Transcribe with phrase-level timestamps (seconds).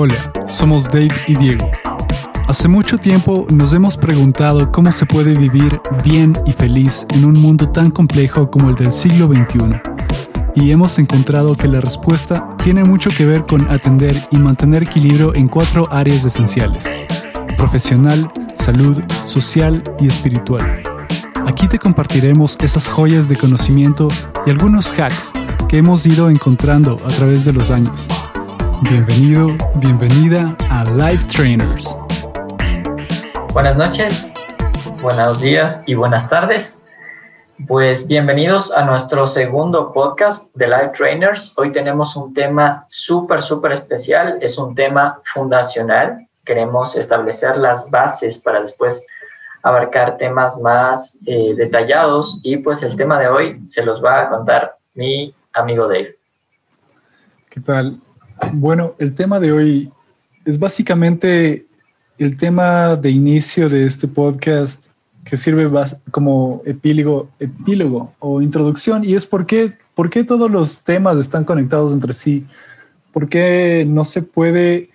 [0.00, 0.14] Hola,
[0.46, 1.72] somos Dave y Diego.
[2.46, 5.72] Hace mucho tiempo nos hemos preguntado cómo se puede vivir
[6.04, 9.80] bien y feliz en un mundo tan complejo como el del siglo XXI.
[10.54, 15.34] Y hemos encontrado que la respuesta tiene mucho que ver con atender y mantener equilibrio
[15.34, 16.84] en cuatro áreas esenciales.
[17.56, 20.80] Profesional, salud, social y espiritual.
[21.44, 24.06] Aquí te compartiremos esas joyas de conocimiento
[24.46, 25.32] y algunos hacks
[25.68, 28.06] que hemos ido encontrando a través de los años
[28.82, 31.96] Bienvenido, bienvenida a Life Trainers.
[33.52, 34.32] Buenas noches,
[35.02, 36.80] buenos días y buenas tardes.
[37.66, 41.58] Pues bienvenidos a nuestro segundo podcast de Life Trainers.
[41.58, 44.38] Hoy tenemos un tema súper, súper especial.
[44.40, 46.28] Es un tema fundacional.
[46.44, 49.04] Queremos establecer las bases para después
[49.64, 54.28] abarcar temas más eh, detallados y pues el tema de hoy se los va a
[54.28, 56.16] contar mi amigo Dave.
[57.50, 58.00] ¿Qué tal?
[58.52, 59.90] Bueno, el tema de hoy
[60.44, 61.66] es básicamente
[62.18, 64.86] el tema de inicio de este podcast
[65.24, 65.70] que sirve
[66.10, 67.28] como epílogo,
[68.18, 72.46] o introducción y es por qué, por qué todos los temas están conectados entre sí,
[73.12, 74.88] por qué no se puede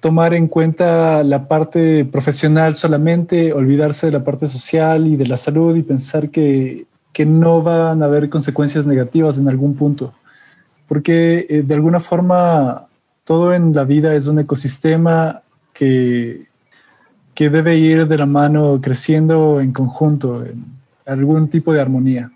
[0.00, 5.36] tomar en cuenta la parte profesional solamente, olvidarse de la parte social y de la
[5.36, 10.14] salud y pensar que, que no van a haber consecuencias negativas en algún punto
[10.90, 12.88] porque eh, de alguna forma
[13.22, 16.48] todo en la vida es un ecosistema que,
[17.32, 20.64] que debe ir de la mano creciendo en conjunto, en
[21.06, 22.32] algún tipo de armonía.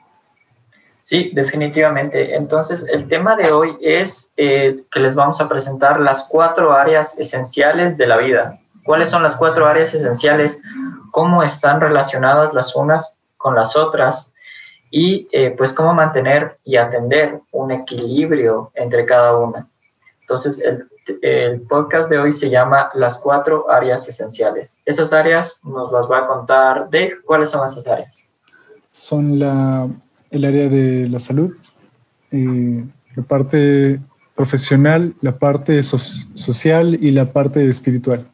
[1.01, 2.37] Sí, definitivamente.
[2.37, 7.19] Entonces, el tema de hoy es eh, que les vamos a presentar las cuatro áreas
[7.19, 8.61] esenciales de la vida.
[8.85, 10.63] ¿Cuáles son las cuatro áreas esenciales?
[11.11, 14.33] ¿Cómo están relacionadas las unas con las otras?
[14.97, 19.67] Y eh, pues cómo mantener y atender un equilibrio entre cada una.
[20.21, 20.87] Entonces, el,
[21.21, 24.81] el, podcast de hoy se llama Las cuatro áreas esenciales.
[24.87, 27.17] Esas áreas nos las va a contar Dave.
[27.25, 28.31] ¿Cuáles son esas áreas?
[28.93, 29.89] Son la,
[30.31, 31.57] el área de la salud,
[32.31, 32.85] eh,
[33.17, 33.99] la parte
[34.37, 38.29] profesional, la parte social y la parte espiritual.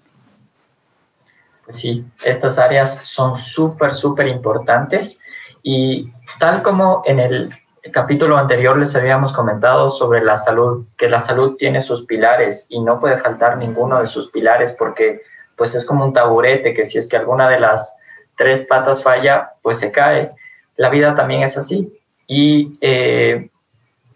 [1.64, 5.20] Pues sí, estas áreas son súper, súper importantes
[5.62, 7.50] y tal como en el
[7.92, 12.80] capítulo anterior les habíamos comentado sobre la salud, que la salud tiene sus pilares y
[12.80, 15.22] no puede faltar ninguno de sus pilares porque
[15.56, 17.96] pues es como un taburete que si es que alguna de las
[18.36, 20.32] tres patas falla, pues se cae.
[20.76, 21.92] La vida también es así.
[22.26, 23.50] Y eh,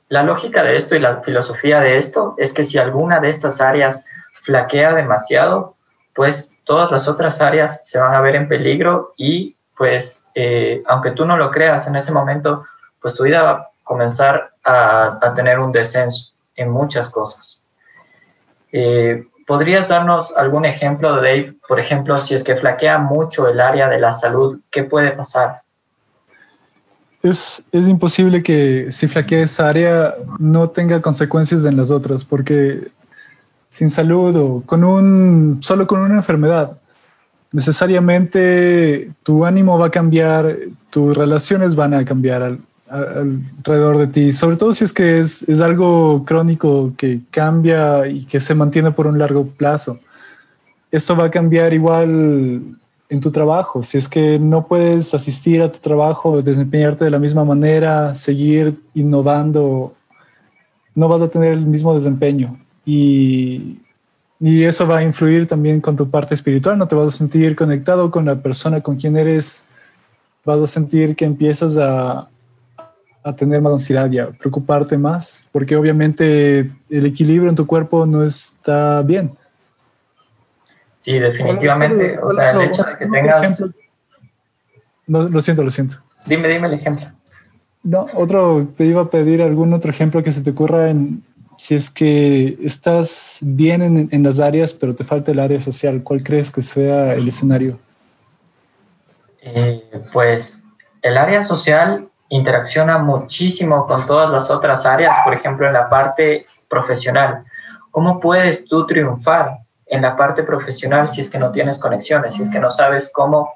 [0.09, 3.61] la lógica de esto y la filosofía de esto es que si alguna de estas
[3.61, 4.07] áreas
[4.43, 5.77] flaquea demasiado,
[6.15, 11.13] pues todas las otras áreas se van a ver en peligro y pues eh, aunque
[11.13, 12.65] tú no lo creas en ese momento,
[13.01, 17.63] pues tu vida va a comenzar a, tener un descenso en muchas cosas.
[18.73, 21.55] Eh, ¿Podrías darnos algún ejemplo, Dave?
[21.69, 25.63] Por ejemplo, si es que flaquea mucho el área de la salud, ¿qué puede pasar?
[27.23, 32.91] Es, es imposible que si flaquea esa área no tenga consecuencias en las otras, porque
[33.69, 36.79] sin salud o con un, solo con una enfermedad,
[37.55, 40.57] necesariamente tu ánimo va a cambiar,
[40.91, 45.61] tus relaciones van a cambiar alrededor de ti, sobre todo si es que es, es,
[45.61, 50.01] algo crónico que cambia y que se mantiene por un largo plazo.
[50.91, 52.61] Esto va a cambiar igual
[53.09, 53.85] en tu trabajo.
[53.85, 58.75] Si es que no puedes asistir a tu trabajo, desempeñarte de la misma manera, seguir
[58.95, 59.95] innovando,
[60.95, 62.59] no vas a tener el mismo desempeño.
[62.85, 63.79] Y
[64.41, 67.57] y eso va a influir también con tu parte espiritual, no te vas a sentir
[67.57, 69.63] conectado con la persona con quien eres,
[70.45, 72.29] vas a sentir que empiezas a,
[73.25, 78.05] a tener más ansiedad y a preocuparte más, porque obviamente el equilibrio en tu cuerpo
[78.05, 79.33] no está bien.
[80.93, 82.19] Sí, definitivamente.
[82.19, 83.75] O sea, el hecho de que tengas...
[85.07, 85.97] No, lo siento, lo siento.
[86.27, 87.11] Dime, dime el ejemplo.
[87.83, 91.23] No, otro, te iba a pedir algún otro ejemplo que se te ocurra en,
[91.57, 96.23] si es que estás bien en, las áreas, pero te falta el área social, ¿cuál
[96.23, 97.79] crees que sea el escenario?
[99.43, 99.83] Eh,
[100.13, 100.65] pues
[101.03, 106.47] el área social interacciona muchísimo con todas las otras áreas, por ejemplo, en la parte
[106.69, 107.45] profesional.
[107.91, 112.43] ¿Cómo puedes tú triunfar en la parte profesional si es que no tienes conexiones, si
[112.43, 113.53] es que no sabes cómo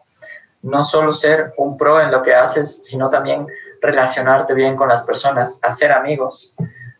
[0.63, 3.47] no solo ser un pro en lo que haces, sino también
[3.81, 6.55] relacionarte bien con las personas, hacer amigos?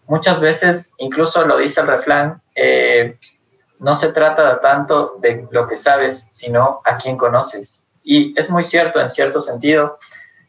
[0.09, 3.17] Muchas veces, incluso lo dice el refrán, eh,
[3.79, 7.87] no se trata tanto de lo que sabes, sino a quién conoces.
[8.03, 9.99] Y es muy cierto, en cierto sentido,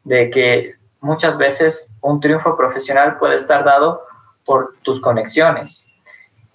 [0.04, 4.04] de que muchas veces un triunfo profesional puede estar dado
[4.46, 5.86] por tus conexiones.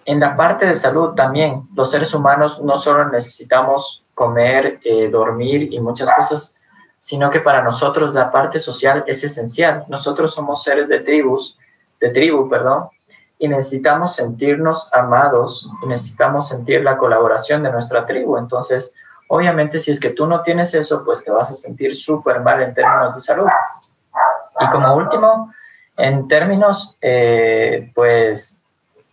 [0.07, 5.73] en la parte de salud también, los seres humanos no solo necesitamos comer, eh, dormir
[5.73, 6.55] y muchas cosas,
[6.99, 9.83] sino que para nosotros la parte social es esencial.
[9.87, 11.57] Nosotros somos seres de tribus,
[11.99, 12.89] de tribu, perdón,
[13.37, 18.37] y necesitamos sentirnos amados y necesitamos sentir la colaboración de nuestra tribu.
[18.37, 18.93] Entonces,
[19.27, 22.61] obviamente, si es que tú no tienes eso, pues te vas a sentir súper mal
[22.61, 23.47] en términos de salud.
[24.59, 25.53] Y como último,
[25.97, 28.63] en términos, eh, pues,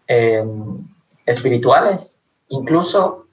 [0.06, 0.86] em,
[1.26, 3.26] espirituales, incluso,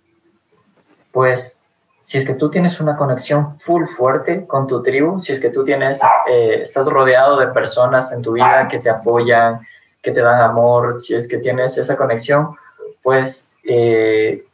[1.12, 1.64] pues,
[2.02, 5.52] si es que tú tienes una conexión full fuerte con tu tribu, si es que
[5.52, 9.60] tú tienes, eh, estás rodeado de personas en tu vida que te apoyan,
[10.02, 12.56] que te dan amor, si es que tienes esa conexión,
[13.04, 14.46] pues eh,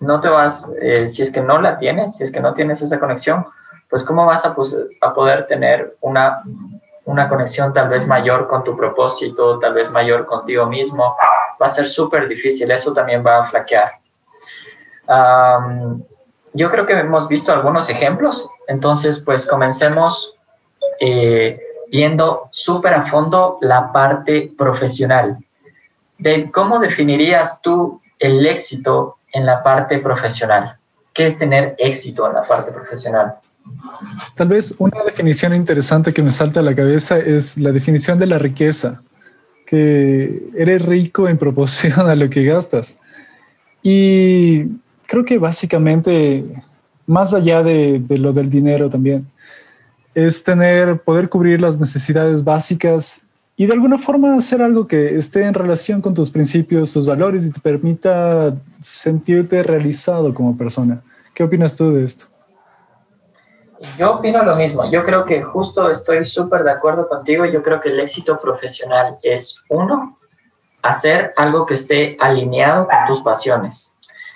[0.00, 2.82] no te vas, eh, si es que no la tienes, si es que no tienes
[2.82, 3.46] esa conexión,
[3.88, 6.42] pues cómo vas a, poder tener una,
[7.04, 11.16] una conexión tal vez mayor con tu propósito, tal vez mayor contigo mismo,
[11.60, 13.92] va a ser súper difícil, eso también va a flaquear.
[16.54, 20.36] yo creo que hemos visto algunos ejemplos, entonces pues comencemos
[21.00, 21.60] eh,
[21.92, 25.36] viendo súper a fondo la parte profesional.
[26.18, 30.76] De ¿Cómo definirías tú el éxito en la parte profesional?
[31.12, 33.34] ¿Qué es tener éxito en la parte profesional?
[34.34, 38.26] Tal vez una definición interesante que me salta a la cabeza es la definición de
[38.26, 39.02] la riqueza,
[39.66, 42.96] que eres rico en proporción a lo que gastas.
[43.82, 44.64] Y
[45.06, 46.44] creo que básicamente,
[47.06, 49.26] más allá de, de lo del dinero también,
[50.14, 53.26] es tener, poder cubrir las necesidades básicas
[53.56, 57.46] y de alguna forma hacer algo que esté en relación con tus principios, tus valores
[57.46, 61.02] y te permita sentirte realizado como persona.
[61.34, 62.26] ¿Qué opinas tú de esto?
[63.98, 64.90] Yo opino lo mismo.
[64.90, 67.44] Yo creo que justo estoy súper de acuerdo contigo.
[67.46, 70.18] Yo creo que el éxito profesional es uno,
[70.82, 73.91] hacer algo que esté alineado con tus pasiones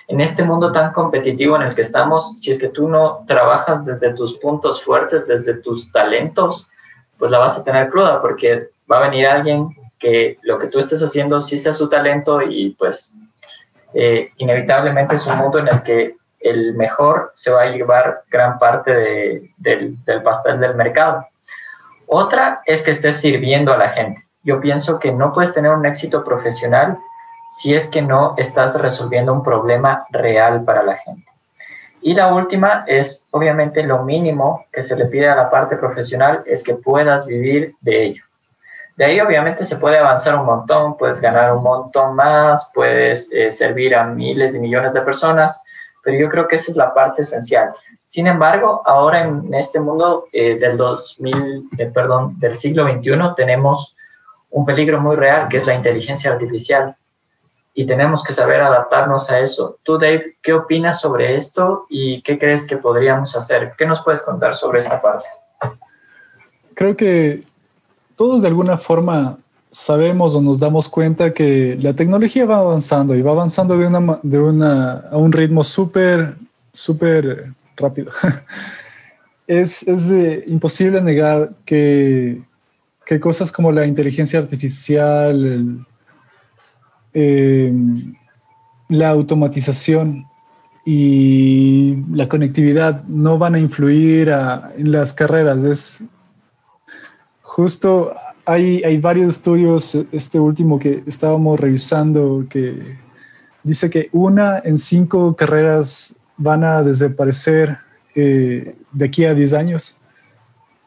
[0.07, 3.83] en este mundo tan competitivo en el que estamos, si es que tú no trabajas
[3.83, 6.69] desde tus puntos fuertes, desde tus talentos,
[7.17, 9.67] pues la vas a tener cruda porque va a venir alguien
[9.99, 13.11] que lo que tú estés haciendo sí sea su talento y pues
[13.93, 18.59] eh, inevitablemente es un mundo en el que el mejor se va a llevar gran
[18.59, 21.25] parte del, del pastel del mercado.
[22.05, 24.21] Otra es que estés sirviendo a la gente.
[24.43, 26.97] Yo pienso que no puedes tener un éxito profesional
[27.49, 31.31] si es que no estás resolviendo un problema real para la gente.
[32.01, 36.43] Y la última es, obviamente, lo mínimo que se le pide a la parte profesional
[36.45, 38.23] es que puedas vivir de ello.
[38.95, 43.51] De ahí, obviamente, se puede avanzar un montón, puedes ganar un montón más, puedes eh,
[43.51, 45.61] servir a miles y millones de personas,
[46.03, 47.73] pero yo creo que esa es la parte esencial.
[48.05, 53.95] Sin embargo, ahora en este mundo eh, del 2000, eh, perdón, del siglo XXI tenemos
[54.49, 56.95] un peligro muy real que es la inteligencia artificial
[57.79, 59.77] y tenemos que saber adaptarnos a eso.
[59.83, 63.73] Tú, Dave, ¿qué opinas sobre esto y qué crees que podríamos hacer?
[63.77, 65.27] ¿Qué nos puedes contar sobre esta parte?
[66.73, 67.41] Creo que
[68.15, 69.37] todos de alguna forma
[69.69, 74.19] sabemos o nos damos cuenta que la tecnología va avanzando y va avanzando de, una,
[74.23, 76.33] de una, a un ritmo súper,
[76.73, 78.11] súper rápido.
[79.45, 82.41] es, es eh, imposible negar que,
[83.05, 85.85] que cosas como la inteligencia artificial,
[87.13, 87.73] eh,
[88.89, 90.27] la automatización
[90.85, 95.63] y la conectividad no van a influir en las carreras.
[95.65, 96.03] Es
[97.41, 98.13] justo,
[98.45, 102.97] hay, hay varios estudios, este último que estábamos revisando, que
[103.63, 107.77] dice que una en cinco carreras van a desaparecer
[108.15, 109.97] eh, de aquí a 10 años.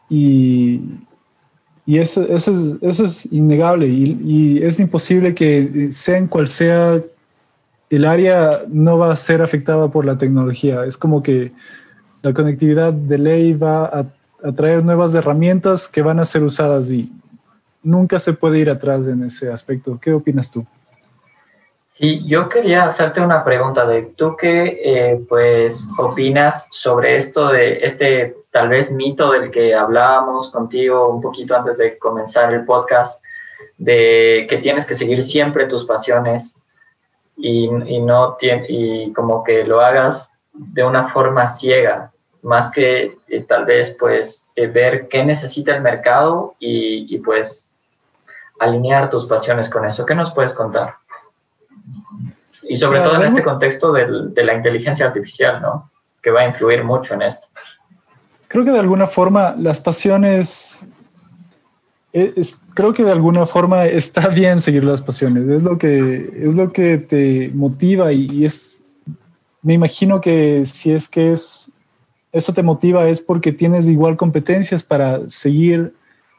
[0.08, 0.80] Y
[1.86, 7.00] y eso, eso, es, eso es innegable y, es imposible que sea en cual sea
[7.88, 10.84] el área no va a ser afectada por la tecnología.
[10.84, 11.52] Es como que
[12.22, 14.06] la conectividad de ley va a,
[14.44, 17.12] a, traer nuevas herramientas que van a ser usadas y
[17.82, 19.98] nunca se puede ir atrás en ese aspecto.
[20.00, 20.64] ¿Qué opinas tú?
[21.80, 27.78] Sí, yo quería hacerte una pregunta de tú qué eh, pues opinas sobre esto de
[27.82, 33.22] este tal vez mito del que hablábamos contigo un poquito antes de comenzar el podcast
[33.78, 36.58] de que tienes que seguir siempre tus pasiones
[37.36, 43.42] y, y no y como que lo hagas de una forma ciega más que eh,
[43.42, 47.70] tal vez pues eh, ver qué necesita el mercado y, y pues
[48.58, 50.06] alinear tus pasiones con eso.
[50.06, 50.96] ¿Qué nos puedes contar?
[52.62, 55.90] Y sobre todo en este contexto de la inteligencia artificial, ¿no?
[56.22, 57.48] Que va a influir mucho en esto.
[58.50, 60.84] Creo que de alguna forma las pasiones
[62.74, 66.72] creo que de alguna forma está bien seguir las pasiones, es lo que, es lo
[66.72, 68.82] que te motiva y, es,
[69.62, 71.72] me imagino que si es que es,
[72.32, 75.92] eso te motiva es porque tienes igual competencias para seguir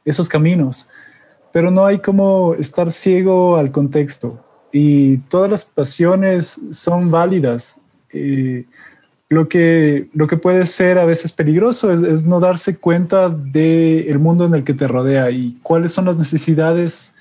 [0.03, 0.89] esos caminos,
[1.53, 7.77] pero no hay como estar ciego al contexto y todas las pasiones son válidas.
[8.13, 8.65] Eh,
[9.31, 14.45] lo que, lo que puede ser a veces peligroso es, no darse cuenta del mundo
[14.45, 17.15] en el que te rodea y cuáles son las necesidades,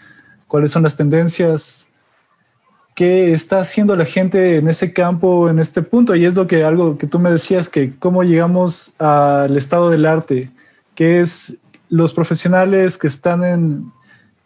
[0.48, 1.88] cuáles son las tendencias,
[2.96, 6.16] qué está haciendo la gente en ese campo, en este punto.
[6.16, 10.04] Y es lo que algo que tú me decías, que cómo llegamos al estado del
[10.04, 10.50] arte,
[10.96, 13.92] que es los profesionales que están en,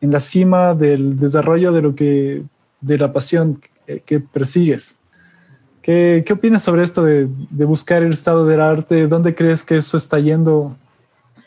[0.02, 2.42] en la cima del desarrollo de lo que,
[2.82, 3.58] de la pasión
[4.04, 4.98] que persigues.
[5.84, 7.26] ¿Qué, opinas sobre esto de,
[7.66, 9.06] buscar el estado del arte?
[9.06, 10.74] ¿Dónde crees que eso está yendo?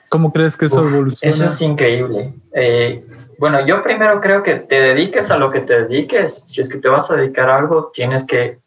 [0.10, 1.34] ¿Cómo crees que eso evoluciona?
[1.34, 2.36] Eso es increíble.
[2.54, 3.04] Eh,
[3.40, 6.44] bueno, yo primero creo que te dediques a lo que te dediques.
[6.46, 8.60] Si es que te vas a dedicar a algo, tienes que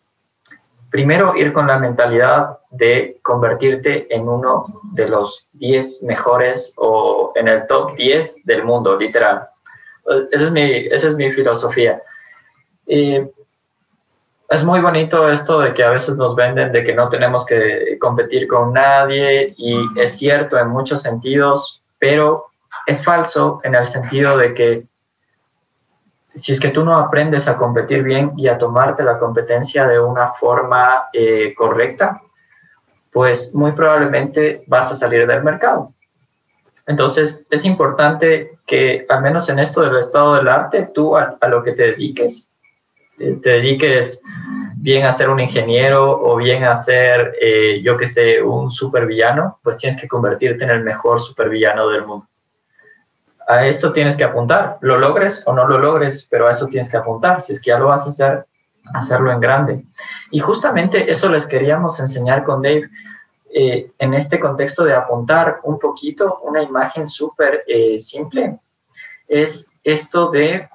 [0.90, 7.46] primero ir con la mentalidad de convertirte en uno de los 10 mejores o en
[7.46, 9.46] el top 10 del mundo, literal.
[10.32, 12.02] Esa es mi, esa es mi filosofía.
[12.88, 13.30] Eh,
[14.50, 17.96] es muy bonito esto de que a veces nos venden de que no tenemos que
[18.00, 22.46] competir con nadie y es cierto en muchos sentidos, pero
[22.84, 24.86] es falso en el sentido de que
[26.34, 30.00] si es que tú no aprendes a competir bien y a tomarte la competencia de
[30.00, 32.20] una forma eh, correcta,
[33.12, 35.92] pues muy probablemente vas a salir del mercado.
[36.88, 41.62] Entonces es importante que al menos en esto del estado del arte, tú a lo
[41.62, 42.49] que te dediques,
[43.20, 44.22] te dediques
[44.76, 49.58] bien a ser un ingeniero o bien a ser, eh, yo que sé, un supervillano,
[49.62, 52.26] pues tienes que convertirte en el mejor supervillano del mundo.
[53.46, 56.90] A eso tienes que apuntar, lo logres o no lo logres, pero a eso tienes
[56.90, 57.42] que apuntar.
[57.42, 58.46] Si es que ya lo vas a hacer,
[58.94, 59.84] hacerlo en grande.
[60.30, 62.88] Y justamente eso les queríamos enseñar con Dave.
[63.52, 67.64] Eh, en este contexto de apuntar un poquito, una imagen súper
[67.98, 68.60] simple,
[69.26, 70.68] es esto de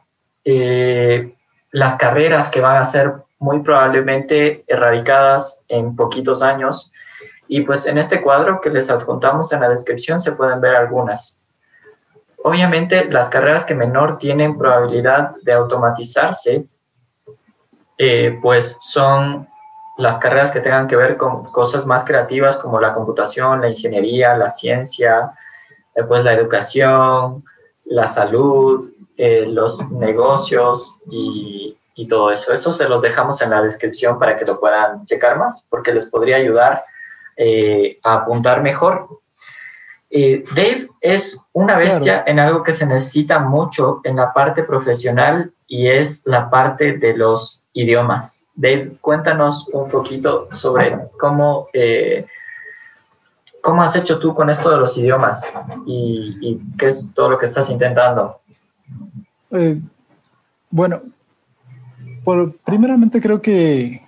[1.75, 6.89] las carreras que van a ser muy probablemente erradicadas en poquitos años.
[7.50, 11.38] Y pues en este cuadro que les adjuntamos en la descripción se pueden ver algunas.
[12.41, 16.65] Obviamente las carreras que menor tienen probabilidad de automatizarse,
[17.98, 19.46] eh, pues son
[19.98, 24.38] las carreras que tengan que ver con cosas más creativas como la computación, la ingeniería,
[24.38, 25.34] la ciencia,
[25.94, 27.44] eh, pues la educación,
[27.84, 31.77] la salud, eh, los negocios y,
[32.10, 32.51] todo eso.
[32.51, 36.07] Eso se los dejamos en la descripción para que lo puedan checar más, porque les
[36.07, 36.84] podría ayudar
[37.38, 39.07] eh, a apuntar mejor.
[40.10, 45.53] Eh, Dave es una bestia en algo que se necesita mucho en la parte profesional
[45.67, 48.45] y es la parte de los idiomas.
[48.55, 51.69] Dave, cuéntanos un poquito sobre cómo,
[53.62, 57.38] cómo has hecho tú con esto de los idiomas y, y qué es todo lo
[57.38, 58.41] que estás intentando.
[59.57, 59.79] Eh,
[60.69, 61.01] bueno,
[62.63, 64.01] primeramente creo que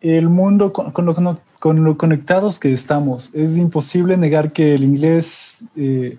[0.00, 6.18] el mundo con, lo, conectados que estamos, es imposible negar que el inglés eh,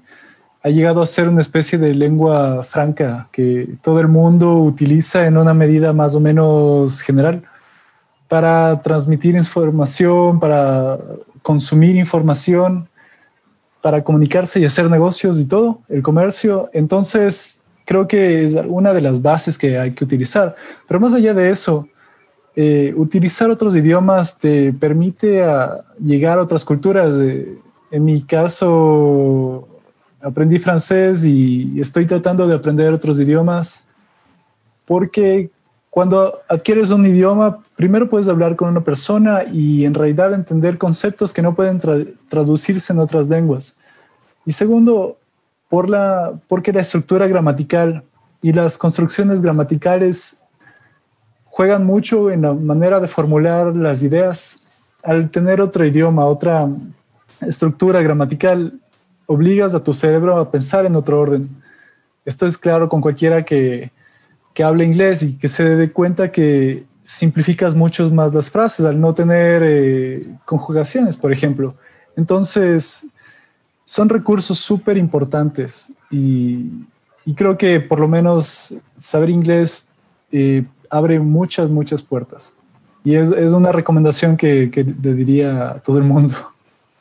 [0.63, 5.37] ha llegado a ser una especie de lengua franca que todo el mundo utiliza en
[5.37, 7.41] una medida más o menos general
[8.27, 10.99] para transmitir información, para
[11.41, 12.87] consumir información,
[13.81, 16.69] para comunicarse y hacer negocios y todo, el comercio.
[16.71, 20.55] Entonces, creo que es una de las bases que hay que utilizar.
[20.87, 21.87] Pero más allá de eso,
[22.55, 25.43] eh, utilizar otros idiomas te permite
[25.99, 27.17] llegar a otras culturas.
[27.19, 27.57] Eh,
[27.91, 29.67] en mi caso,
[30.21, 33.87] aprendí francés y estoy tratando de aprender otros idiomas
[34.85, 35.49] porque
[35.89, 41.33] cuando adquieres un idioma, primero puedes hablar con una persona y en realidad entender conceptos
[41.33, 41.79] que no pueden
[42.29, 43.77] traducirse en otras lenguas.
[44.45, 45.17] Y segundo,
[45.71, 48.03] por la, porque la estructura gramatical
[48.41, 50.41] y las construcciones gramaticales
[51.45, 54.63] juegan mucho en la manera de formular las ideas.
[55.01, 56.67] Al tener otro idioma, otra
[57.39, 58.73] estructura gramatical,
[59.27, 61.47] obligas a tu cerebro a pensar en otro orden.
[62.25, 63.91] Esto es claro con cualquiera que,
[64.53, 68.99] que hable inglés y que se dé cuenta que simplificas mucho más las frases al
[68.99, 71.75] no tener eh, conjugaciones, por ejemplo.
[72.17, 73.07] Entonces,
[73.85, 76.85] son recursos súper importantes y,
[77.35, 79.89] creo que por lo menos saber inglés
[80.31, 82.53] eh, abre muchas, muchas puertas.
[83.03, 86.35] Y es, una recomendación que, le diría a todo el mundo.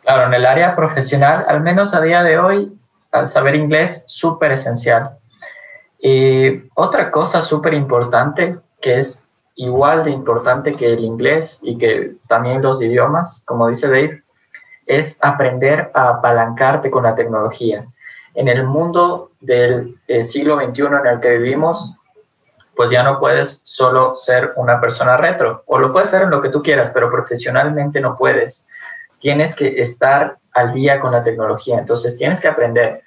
[0.02, 2.72] Claro, en el área profesional, al menos a día de hoy,
[3.24, 5.18] saber inglés, súper esencial.
[5.98, 9.24] Y otra cosa súper importante que es
[9.56, 14.22] igual de importante que el inglés y que también los idiomas, como dice Dave,
[14.86, 17.86] es aprender a apalancarte con la tecnología.
[18.34, 21.94] En el mundo del eh, siglo XXI en el que vivimos,
[22.76, 26.40] pues ya no puedes solo ser una persona retro, o lo puedes ser en lo
[26.40, 28.66] que tú quieras, pero profesionalmente no puedes.
[29.18, 33.02] Tienes que estar al día con la tecnología, entonces tienes que aprender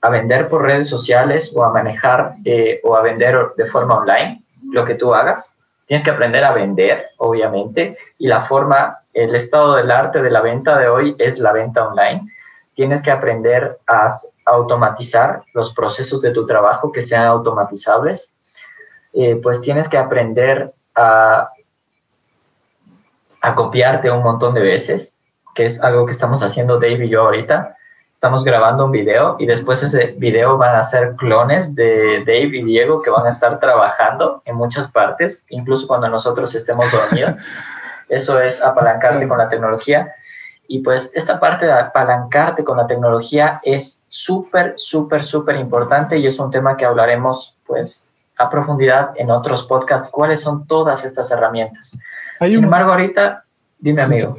[0.00, 4.42] a vender por redes sociales o a manejar eh, o a vender de forma online
[4.70, 5.57] lo que tú hagas.
[5.88, 10.42] Tienes que aprender a vender, obviamente, y la forma, el estado del arte de la
[10.42, 12.30] venta de hoy es la venta online.
[12.74, 14.08] Tienes que aprender a
[14.44, 18.36] automatizar los procesos de tu trabajo que sean automatizables.
[19.14, 21.52] Eh, pues tienes que aprender a,
[23.40, 27.22] a copiarte un montón de veces, que es algo que estamos haciendo Dave y yo
[27.22, 27.77] ahorita
[28.18, 32.64] estamos grabando un video y después ese video van a ser clones de Dave y
[32.64, 37.36] Diego que van a estar trabajando en muchas partes, incluso cuando nosotros estemos dormidos.
[38.08, 40.12] Eso es apalancarte con la tecnología.
[40.66, 46.26] Y pues esta parte de apalancarte con la tecnología es súper, súper, súper importante y
[46.26, 50.08] es un tema que hablaremos pues a profundidad en otros podcasts.
[50.10, 51.96] ¿Cuáles son todas estas herramientas?
[52.40, 53.44] Sin embargo, ahorita,
[53.78, 54.36] dime amigo.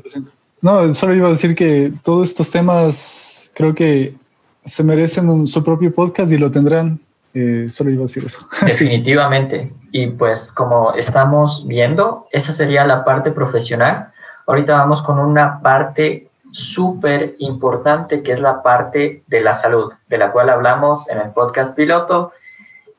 [0.61, 4.15] No, solo iba a decir que todos estos temas creo que
[4.63, 6.97] se merecen su propio podcast y lo tendrán.
[7.33, 8.47] Eh, solo iba a decir eso.
[8.65, 9.73] Definitivamente.
[9.91, 14.13] Y pues como estamos viendo, esa sería la parte profesional.
[14.47, 20.17] Ahorita vamos con una parte súper importante que es la parte de la salud, de
[20.17, 22.31] la cual hablamos en el podcast piloto.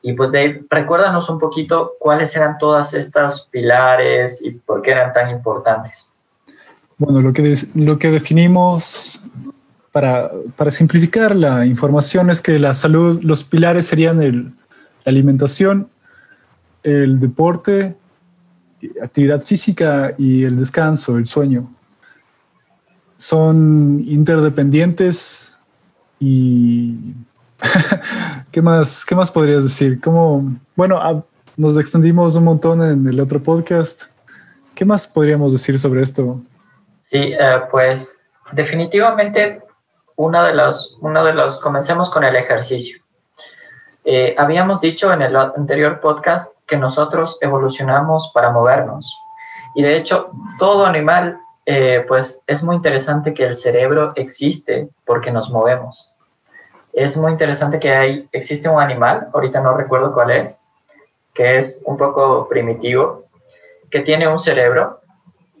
[0.03, 5.11] Y pues Dave, recuérdanos un poquito cuáles eran todas estas pilares y por qué eran
[5.11, 6.13] tan importantes.
[6.99, 9.23] Bueno, lo que, lo que definimos
[9.91, 14.53] para, para, simplificar la información es que la salud, los pilares serían el,
[15.03, 15.89] la alimentación,
[16.83, 17.95] el deporte,
[19.03, 21.69] actividad física y el descanso, el sueño.
[23.17, 25.57] Son interdependientes
[26.19, 27.13] y
[28.51, 29.99] ¿qué más, qué más podrías decir?
[29.99, 31.25] Como, bueno,
[31.57, 34.05] nos extendimos un montón en el otro podcast.
[34.73, 36.41] ¿Qué más podríamos decir sobre esto?
[36.99, 39.61] Sí, eh, pues definitivamente
[40.21, 43.01] uno de los, uno de los, comencemos con el ejercicio.
[44.05, 49.17] Eh, habíamos dicho en el anterior podcast que nosotros evolucionamos para movernos.
[49.73, 50.29] Y de hecho,
[50.59, 56.13] todo animal, eh, pues es muy interesante que el cerebro existe porque nos movemos.
[56.93, 60.61] Es muy interesante que hay, existe un animal, ahorita no recuerdo cuál es,
[61.33, 63.23] que es un poco primitivo,
[63.89, 65.00] que tiene un cerebro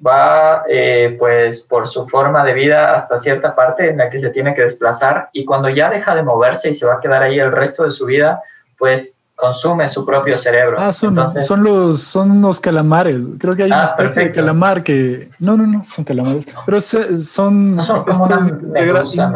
[0.05, 4.29] va eh, pues por su forma de vida hasta cierta parte en la que se
[4.29, 7.39] tiene que desplazar y cuando ya deja de moverse y se va a quedar ahí
[7.39, 8.41] el resto de su vida,
[8.77, 10.77] pues consume su propio cerebro.
[10.79, 13.25] Ah, son, son los son unos calamares.
[13.39, 16.79] Creo que hay una ah, especie de calamar que no, no, no son calamares, pero
[16.79, 18.61] son, son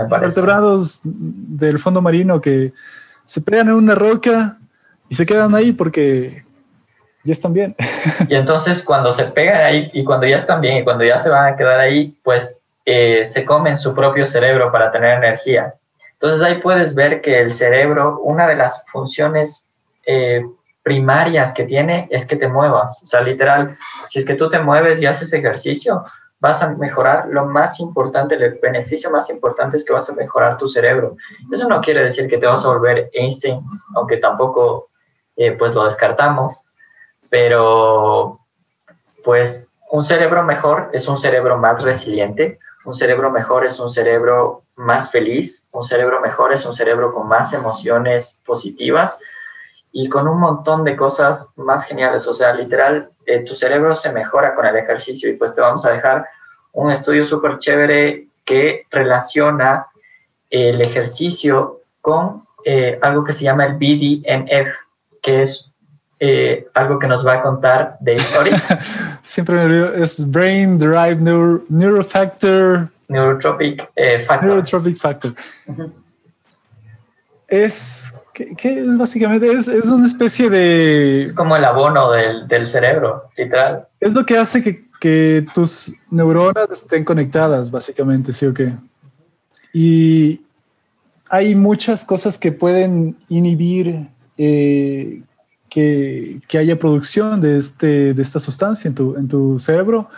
[0.10, 2.72] vertebrados del fondo marino que
[3.24, 4.58] se pegan en una roca
[5.10, 6.45] y se quedan ahí porque
[7.26, 7.76] ya están bien.
[8.30, 11.30] Y entonces cuando se pegan ahí y cuando ya están bien y cuando ya se
[11.30, 15.74] van a quedar ahí, pues eh, se comen su propio cerebro para tener energía.
[16.14, 19.72] Entonces ahí puedes ver que el cerebro, una de las funciones
[20.06, 20.46] eh,
[20.84, 23.02] primarias que tiene es que te muevas.
[23.04, 23.76] O sea, literal,
[24.08, 26.06] si es que tú te mueves y haces ejercicio,
[26.40, 30.58] vas a mejorar lo más importante, el beneficio más importante es que vas a mejorar
[30.60, 31.18] tu cerebro.
[31.52, 33.62] Eso no quiere decir que te vas a volver Einstein,
[33.96, 34.90] aunque tampoco
[35.38, 36.65] eh, pues lo descartamos,
[37.30, 38.40] pero
[39.24, 44.64] pues un cerebro mejor es un cerebro más resiliente, un cerebro mejor es un cerebro
[44.76, 49.20] más feliz, un cerebro mejor es un cerebro con más emociones positivas
[49.92, 52.28] y con un montón de cosas más geniales.
[52.28, 55.86] O sea, literal, eh, tu cerebro se mejora con el ejercicio y pues te vamos
[55.86, 56.28] a dejar
[56.74, 59.88] un estudio súper chévere que relaciona
[60.50, 64.76] el ejercicio con eh, algo que se llama el BDNF,
[65.22, 65.72] que es
[66.20, 68.62] eh, algo que nos va a contar de historia.
[69.24, 71.20] Siempre me olvido, es Brain Derived
[71.70, 72.90] Neurofactor.
[73.08, 74.50] Neurotropic eh, Factor.
[74.50, 75.34] Neurotropic Factor.
[77.48, 79.52] Es, ¿qué, es básicamente?
[79.52, 81.24] Es, es, una especie de...
[81.24, 83.88] Es como el abono del, del cerebro, literal.
[84.00, 88.74] Es lo que hace que, que, tus neuronas estén conectadas, básicamente, ¿sí o qué?
[89.74, 90.42] Y
[91.30, 95.22] hay muchas cosas que pueden inhibir eh,
[95.76, 100.10] que, haya producción de, este, de esta sustancia en tu, en tu cerebro.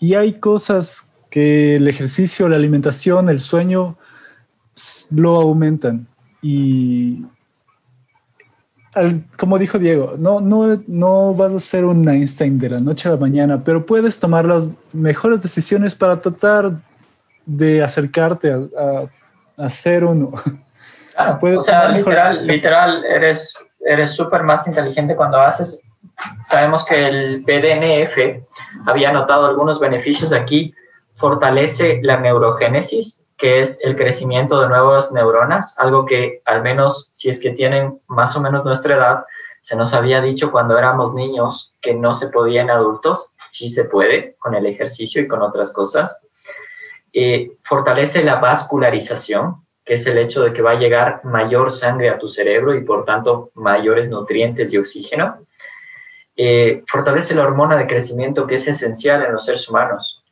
[0.00, 3.96] Y hay cosas que el ejercicio, la alimentación, el sueño
[5.10, 6.08] lo aumentan.
[6.42, 7.24] y
[9.36, 13.12] como dijo Diego, no, no, no vas a ser un Einstein de la noche a
[13.12, 16.72] la mañana, pero puedes tomar las mejores decisiones para tratar
[17.44, 20.32] de acercarte a, a, ser uno.
[21.14, 25.82] Claro, o sea, literal, literal, eres eres súper más inteligente cuando haces.
[26.44, 28.44] Sabemos que el BDNF
[28.86, 30.74] había notado algunos beneficios aquí.
[31.16, 37.28] Fortalece la neurogénesis, que es el crecimiento de nuevas neuronas, algo que al menos si
[37.28, 39.24] es que tienen más o menos nuestra edad,
[39.60, 43.86] se nos había dicho cuando éramos niños que no se podía en adultos, sí se
[43.86, 46.16] puede con el ejercicio y con otras cosas.
[47.12, 52.10] Eh, fortalece la vascularización, que es el hecho de que va a llegar mayor sangre
[52.10, 55.46] a tu cerebro y por tanto mayores nutrientes y oxígeno.
[56.36, 60.24] Eh, fortalece la hormona de crecimiento que es esencial en los seres humanos.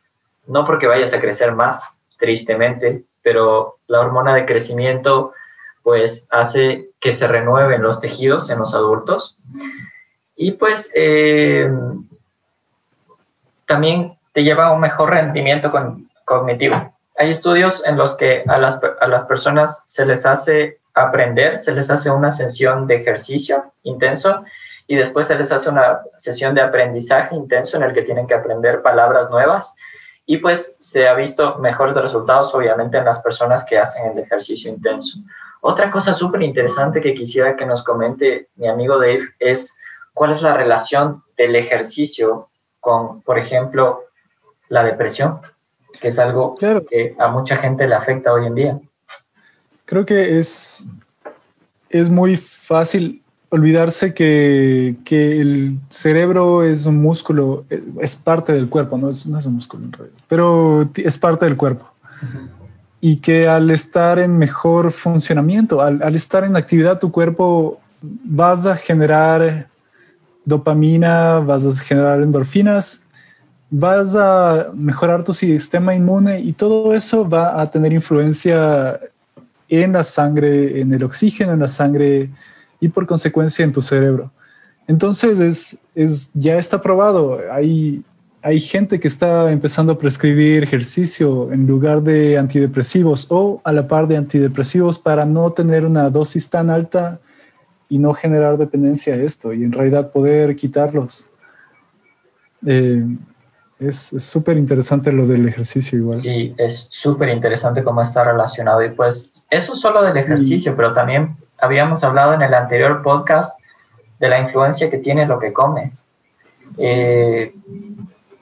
[0.49, 1.88] No porque vayas a crecer más,
[2.19, 5.33] tristemente, pero la hormona de crecimiento
[5.85, 9.38] pues hace que se renueven los tejidos en los adultos
[10.35, 11.71] y pues eh,
[13.67, 15.71] también te lleva a un mejor rendimiento
[16.25, 16.93] cognitivo.
[17.16, 21.74] Hay estudios en los que a las, a las personas se les hace aprender, se
[21.74, 24.44] les hace una sesión de ejercicio intenso
[24.87, 28.35] y después se les hace una sesión de aprendizaje intenso en el que tienen que
[28.35, 29.74] aprender palabras nuevas
[30.27, 34.70] y pues se ha visto mejores resultados obviamente en las personas que hacen el ejercicio
[34.70, 35.18] intenso.
[35.61, 39.77] Otra cosa súper interesante que quisiera que nos comente mi amigo Dave es
[40.12, 42.48] cuál es la relación del ejercicio
[42.81, 44.05] con, por ejemplo,
[44.68, 45.40] la depresión
[46.00, 48.80] que es algo que a mucha gente le afecta hoy en día.
[49.85, 50.85] Creo que es,
[51.90, 57.64] es muy fácil olvidarse que, que, el cerebro es un músculo,
[58.00, 61.44] es parte del cuerpo, no es, no es un músculo en realidad, pero es parte
[61.44, 61.88] del cuerpo.
[63.00, 68.66] Y que al estar en mejor funcionamiento, al, al, estar en actividad, tu cuerpo vas
[68.66, 69.68] a generar
[70.44, 73.04] dopamina, vas a generar endorfinas
[73.77, 79.01] vas a mejorar tu sistema inmune y todo eso va a tener influencia
[79.69, 82.31] en la sangre, en el oxígeno, en la sangre
[82.79, 84.31] y por consecuencia en tu cerebro.
[84.87, 87.41] Entonces es, es, ya está probado.
[87.51, 88.05] Hay,
[88.43, 93.89] hay gente que está empezando a prescribir ejercicio en lugar de antidepresivos o a la
[93.89, 97.19] par de antidepresivos para no tener una dosis tan alta
[97.89, 101.27] y no generar dependencia a esto y en realidad poder quitarlos.
[102.65, 103.05] Eh,
[103.79, 106.19] es súper interesante lo del ejercicio igual.
[106.19, 108.83] Sí, es súper interesante cómo está relacionado.
[108.85, 113.59] Y pues eso solo del ejercicio, pero también habíamos hablado en el anterior podcast
[114.21, 116.07] de la influencia que tiene lo que comes.
[116.79, 117.53] Eh,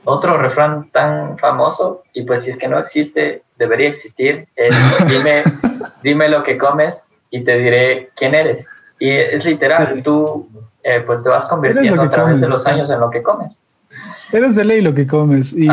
[0.04, 4.74] otro refrán tan famoso, y pues si es que no existe, debería existir, es
[5.06, 5.42] dime,
[6.02, 8.68] dime lo que comes y te diré quién eres.
[8.98, 10.48] Y es literal, tú
[10.82, 13.62] eh, pues te vas convirtiendo a través de los años en lo que comes.
[14.32, 15.68] Eres de ley lo que comes y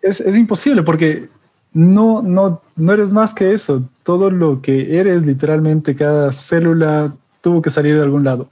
[0.00, 1.28] es, es, imposible porque
[1.72, 3.88] no, no, no eres más que eso.
[4.02, 8.48] Todo lo que eres, literalmente, cada célula tuvo que salir de algún lado.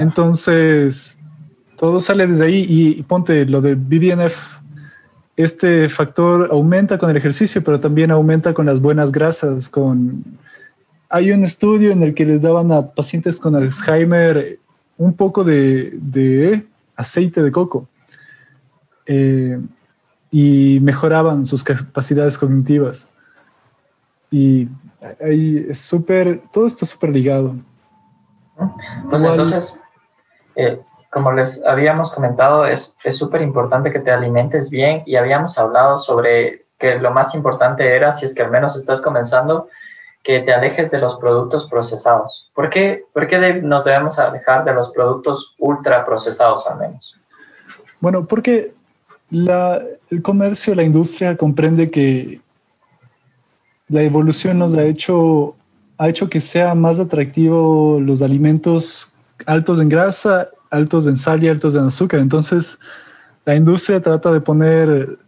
[0.00, 1.18] Entonces,
[1.78, 4.58] todo sale desde ahí y, ponte lo de BDNF.
[5.36, 9.68] Este factor aumenta con el ejercicio, pero también aumenta con las buenas grasas.
[9.68, 10.24] Con
[11.08, 14.58] hay un estudio en el que les daban a pacientes con Alzheimer
[14.98, 17.88] un poco de, de aceite de coco
[19.06, 19.60] eh,
[20.30, 23.08] y mejoraban sus capacidades cognitivas.
[24.30, 24.68] Y
[25.20, 27.56] ahí es súper, todo está súper ligado.
[29.08, 29.80] Pues entonces,
[30.54, 35.98] eh, como les habíamos comentado, es súper importante que te alimentes bien y habíamos hablado
[35.98, 39.68] sobre que lo más importante era, si es que al menos estás comenzando,
[40.22, 42.50] que te alejes de los productos procesados.
[42.54, 47.18] ¿Por qué, ¿Por qué nos debemos alejar de los productos ultra procesados al menos?
[48.00, 48.74] Bueno, porque
[49.30, 52.40] el comercio, la industria comprende que
[53.88, 55.56] la evolución nos ha hecho,
[55.98, 59.14] ha hecho que sea más atractivo los alimentos
[59.46, 62.20] altos en grasa, altos en sal y altos en azúcar.
[62.20, 62.78] Entonces,
[63.44, 65.18] la industria trata de poner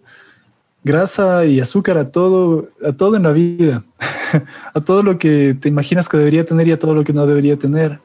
[0.85, 3.85] grasa y azúcar a todo, a todo en la vida,
[4.75, 7.27] a todo lo que te imaginas que debería tener y a todo lo que no
[7.27, 8.01] debería tener.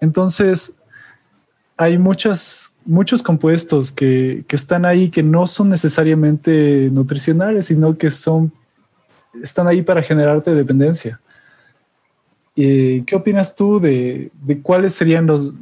[0.00, 0.76] Entonces,
[1.82, 8.10] hay muchas, muchos compuestos que, que, están ahí que no son necesariamente nutricionales, sino que
[8.10, 8.52] son,
[9.42, 11.20] están ahí para generarte dependencia.
[12.54, 15.52] ¿Qué opinas tú de, de cuáles serían los,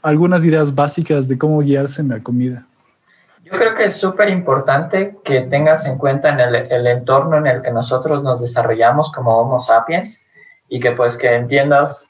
[0.00, 2.66] algunas ideas básicas de cómo guiarse en la comida?
[3.44, 7.46] Yo creo que es súper importante que tengas en cuenta en el, el, entorno en
[7.46, 10.24] el que nosotros nos desarrollamos como Homo sapiens,
[10.68, 12.08] y que pues que entiendas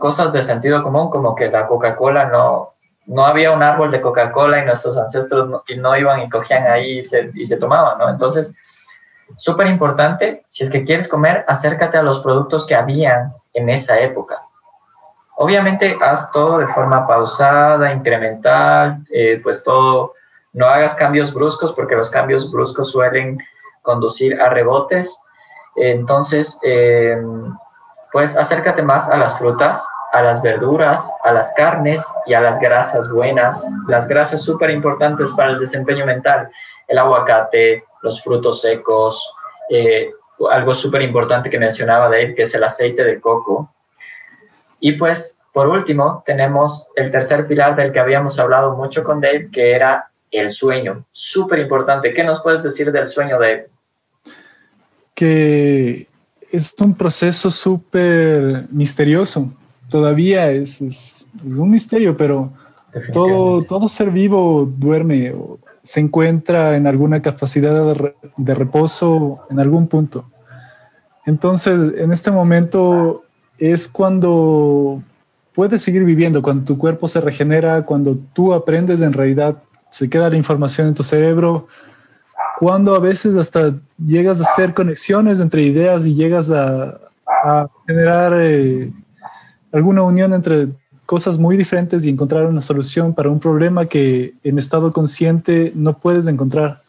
[0.00, 2.74] cosas de sentido común como que la Coca-Cola no,
[3.08, 6.66] no había un árbol de Coca-Cola y nuestros ancestros no, y no iban y cogían
[6.66, 8.08] ahí y se, tomaban, ¿no?
[8.10, 8.54] Entonces,
[9.38, 13.98] súper importante, si es que quieres comer, acércate a los productos que habían en esa
[13.98, 14.42] época.
[15.36, 20.12] Obviamente, haz todo de forma pausada, incremental, eh, pues todo,
[20.52, 23.38] no hagas cambios bruscos porque los cambios bruscos suelen
[23.80, 25.18] conducir a rebotes.
[25.76, 27.16] Entonces, eh,
[28.12, 32.60] pues acércate más a las frutas, a las verduras, a las carnes y a las
[32.60, 33.66] grasas buenas.
[33.86, 36.50] Las grasas súper importantes para el desempeño mental.
[36.86, 39.32] El aguacate, los frutos secos,
[39.70, 40.10] eh,
[40.50, 43.72] algo súper importante que mencionaba Dave, que es el aceite de coco.
[44.80, 49.50] Y pues, por último, tenemos el tercer pilar del que habíamos hablado mucho con Dave,
[49.52, 51.04] que era el sueño.
[51.12, 52.14] Súper importante.
[52.14, 53.68] ¿Qué nos puedes decir del sueño, Dave?
[55.14, 56.06] Que
[56.52, 59.50] es un proceso súper misterioso.
[59.88, 61.26] Todavía es, es,
[61.58, 62.52] un misterio, pero
[63.12, 67.94] todo, todo ser vivo duerme o se encuentra en alguna capacidad
[68.36, 70.26] de, reposo en algún punto.
[71.24, 73.24] Entonces, en este momento
[73.56, 75.02] es cuando
[75.54, 80.28] puedes seguir viviendo, cuando tu cuerpo se regenera, cuando tú aprendes en realidad, se queda
[80.28, 81.68] la información en tu cerebro,
[82.58, 87.00] cuando a veces hasta llegas a hacer conexiones entre ideas y llegas a,
[87.86, 88.92] generar eh,
[89.72, 90.68] alguna unión entre
[91.06, 95.98] cosas muy diferentes y encontrar una solución para un problema que en estado consciente no
[95.98, 96.82] puedes encontrar.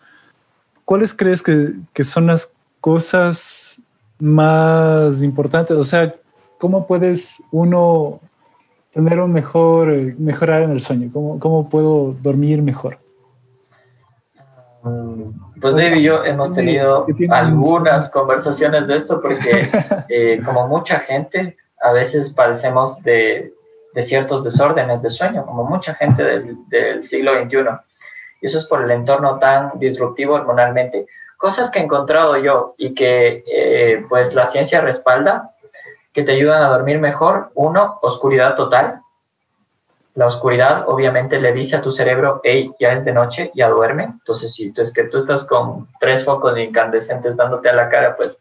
[0.83, 3.81] ¿Cuáles crees que, que son las cosas
[4.19, 5.77] más importantes?
[5.77, 6.13] O sea,
[6.57, 8.19] ¿cómo puedes uno
[8.93, 9.87] tener un mejor,
[10.17, 11.09] mejorar en el sueño?
[11.13, 12.97] ¿Cómo, cómo puedo dormir mejor?
[15.61, 19.69] Pues Dave y yo hemos tenido algunas conversaciones de esto porque
[20.09, 23.53] eh, como mucha gente a veces padecemos de,
[23.97, 27.57] ciertos desórdenes de sueño, como mucha gente del, siglo XXI.
[28.41, 31.07] Y eso es por el entorno tan disruptivo hormonalmente.
[31.37, 35.55] Cosas que he encontrado yo y que eh, pues la ciencia respalda,
[36.13, 37.51] que te ayudan a dormir mejor.
[37.55, 39.01] Uno, oscuridad total
[40.19, 44.03] la oscuridad obviamente le dice a tu cerebro, hey, ya es de noche, ya duerme.
[44.03, 48.37] Entonces, si es que tú estás con tres focos incandescentes dándote a la cara, pues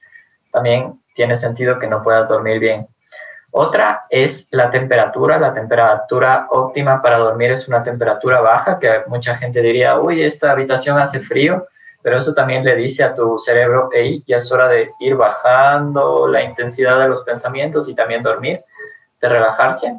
[0.51, 2.88] también tiene sentido que no puedas dormir bien.
[3.50, 5.38] Otra es la temperatura.
[5.38, 10.52] La temperatura óptima para dormir es una temperatura baja, que mucha gente diría, uy, esta
[10.52, 11.66] habitación hace frío,
[12.02, 16.28] pero eso también le dice a tu cerebro, hey, ya es hora de ir bajando
[16.28, 18.62] la intensidad de los pensamientos y también dormir,
[19.20, 19.98] de relajarse.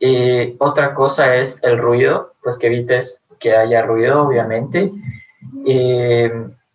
[0.00, 4.92] Y otra cosa es el ruido, pues que evites que haya ruido, obviamente.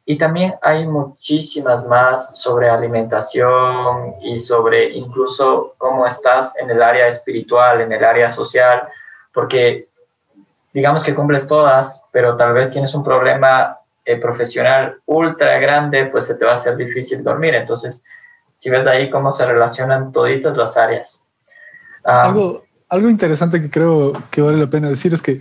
[0.05, 7.07] Y también hay muchísimas más sobre alimentación y sobre incluso cómo estás en el área
[7.07, 8.83] espiritual, en el área social,
[9.33, 9.87] porque
[10.73, 16.25] digamos que cumples todas, pero tal vez tienes un problema eh, profesional ultra grande, pues
[16.27, 17.55] se te va a hacer difícil dormir.
[17.55, 18.03] Entonces,
[18.51, 21.23] si ves ahí cómo se relacionan toditas las áreas.
[22.03, 22.35] Ah,
[22.89, 25.39] algo interesante que creo que vale la pena decir es que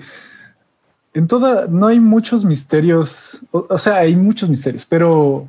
[1.14, 5.46] en toda, no hay muchos misterios, o, sea, hay muchos misterios, pero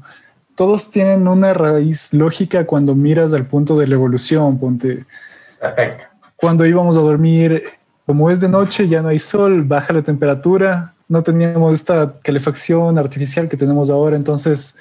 [0.55, 5.05] todos tienen una raíz lógica cuando miras al punto de la evolución, ponte.
[5.59, 6.05] Perfecto.
[6.35, 7.63] Cuando íbamos a dormir,
[8.05, 12.97] como es de noche, ya no hay sol, baja la temperatura, no teníamos esta calefacción
[12.97, 14.75] artificial que tenemos ahora, entonces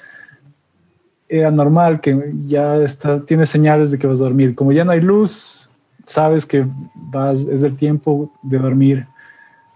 [1.29, 4.53] era normal que ya está, tiene señales de que vas a dormir.
[4.53, 5.69] Como ya no hay luz,
[6.03, 9.07] sabes que vas, es el tiempo de dormir.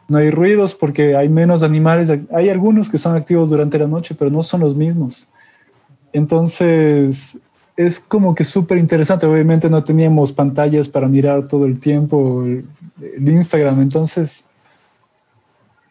[0.08, 2.12] No hay ruidos porque hay menos animales.
[2.32, 5.28] Hay algunos que son activos durante la noche, pero no son los mismos.
[6.14, 7.40] Entonces,
[7.76, 9.26] es como que súper interesante.
[9.26, 12.66] Obviamente no teníamos pantallas para mirar todo el tiempo el,
[13.30, 13.82] Instagram.
[13.82, 14.46] Entonces,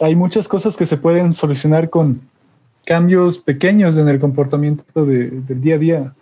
[0.01, 2.21] hay muchas cosas que se pueden solucionar con
[2.85, 6.15] cambios pequeños en el comportamiento del día a día.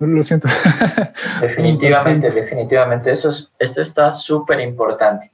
[0.00, 0.48] Lo siento.
[1.42, 3.12] Definitivamente, definitivamente.
[3.12, 5.30] Eso es, esto está súper importante.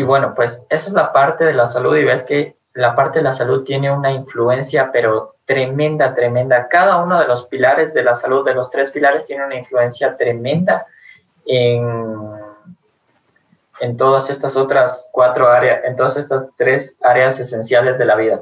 [0.00, 3.18] Y bueno, pues esa es la parte de la salud y ves que la parte
[3.18, 6.68] de la salud tiene una influencia, pero tremenda, tremenda.
[6.68, 10.16] Cada uno de los pilares de la salud, de los tres pilares, tiene una influencia
[10.16, 10.86] tremenda
[11.44, 12.18] en,
[13.80, 18.40] en todas estas otras cuatro áreas, en todas estas tres áreas esenciales de la vida.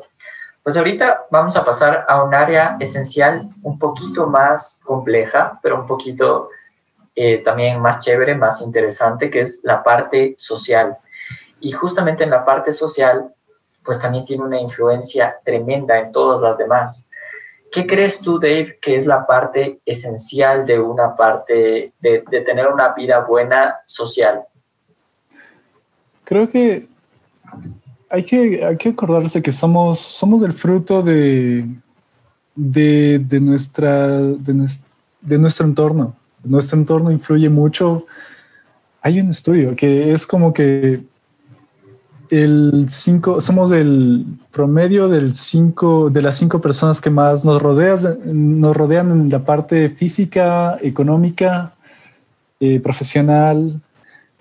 [0.63, 5.89] Pues ahorita vamos a pasar a un área esencial un poquito más compleja, pero un
[5.89, 6.51] poquito
[7.17, 10.99] eh, también más chévere, más interesante, que es la parte social.
[11.61, 13.33] Y justamente en la parte social,
[13.85, 17.09] pues también tiene una influencia tremenda en todas las demás.
[17.71, 22.67] ¿qué crees tú, Dave, que es la parte esencial de una parte, de, de tener
[22.69, 24.43] una vida buena social?
[26.25, 26.87] Creo que
[28.11, 31.67] hay que, hay que acordarse que somos, somos el fruto de,
[32.55, 34.69] de, de nuestra, de,
[35.21, 36.15] de nuestro entorno.
[36.45, 38.07] Nuestro entorno influye mucho.
[39.03, 41.03] Hay un estudio que es como que
[42.31, 48.19] el cinco, somos el promedio del cinco, de las cinco personas que más nos, rodeas,
[48.25, 51.75] nos rodean en la parte física, económica,
[52.61, 53.81] eh, profesional.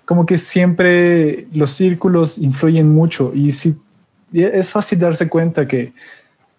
[0.04, 3.78] Como que siempre los círculos influyen mucho y si
[4.32, 5.92] es fácil darse cuenta que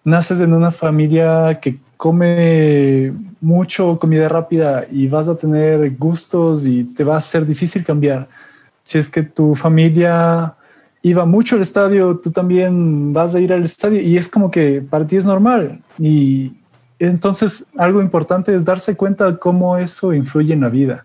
[0.04, 6.84] naces en una familia que come mucho comida rápida y vas a tener gustos y
[6.84, 8.28] te va a ser difícil cambiar.
[8.82, 10.54] Si es que tu familia
[11.02, 14.82] iba mucho al estadio, tú también vas a ir al estadio y es como que
[14.82, 15.80] para ti es normal.
[15.98, 16.52] Y
[16.98, 21.04] entonces algo importante es darse cuenta cómo eso influye en la vida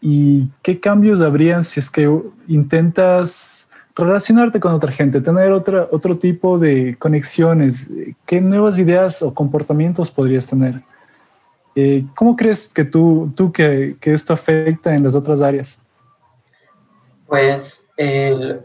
[0.00, 2.08] y qué cambios habrían si es que
[2.46, 7.90] intentas relacionarte con otra gente, tener otra, otro tipo de conexiones,
[8.24, 10.82] qué nuevas ideas o comportamientos podrías tener.
[11.74, 15.80] Eh, ¿Cómo crees que tú, tú que, que, esto afecta en las otras áreas?
[17.26, 18.60] Pues el,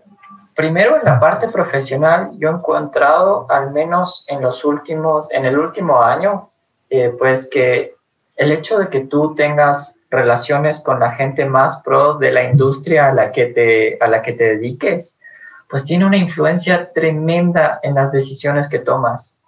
[0.56, 5.58] Primero, en la parte profesional, yo he encontrado, al menos en los últimos, en el
[5.58, 6.50] último año,
[6.89, 7.96] eh, pues que
[8.36, 13.08] el hecho de que tú tengas relaciones con la gente más pro de la industria
[13.08, 15.20] a la que te, a la que te dediques,
[15.70, 19.39] pues tiene una influencia tremenda en las decisiones que tomas.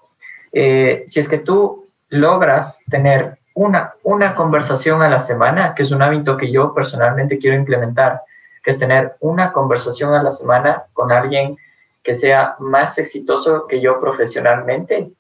[0.52, 5.92] Eh, si es que tú logras tener una, una conversación a la semana, que es
[5.92, 8.24] un hábito que yo personalmente quiero implementar,
[8.66, 11.56] que es tener una conversación a la semana con alguien
[12.04, 15.12] que sea más exitoso que yo profesionalmente,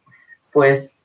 [0.52, 0.98] pues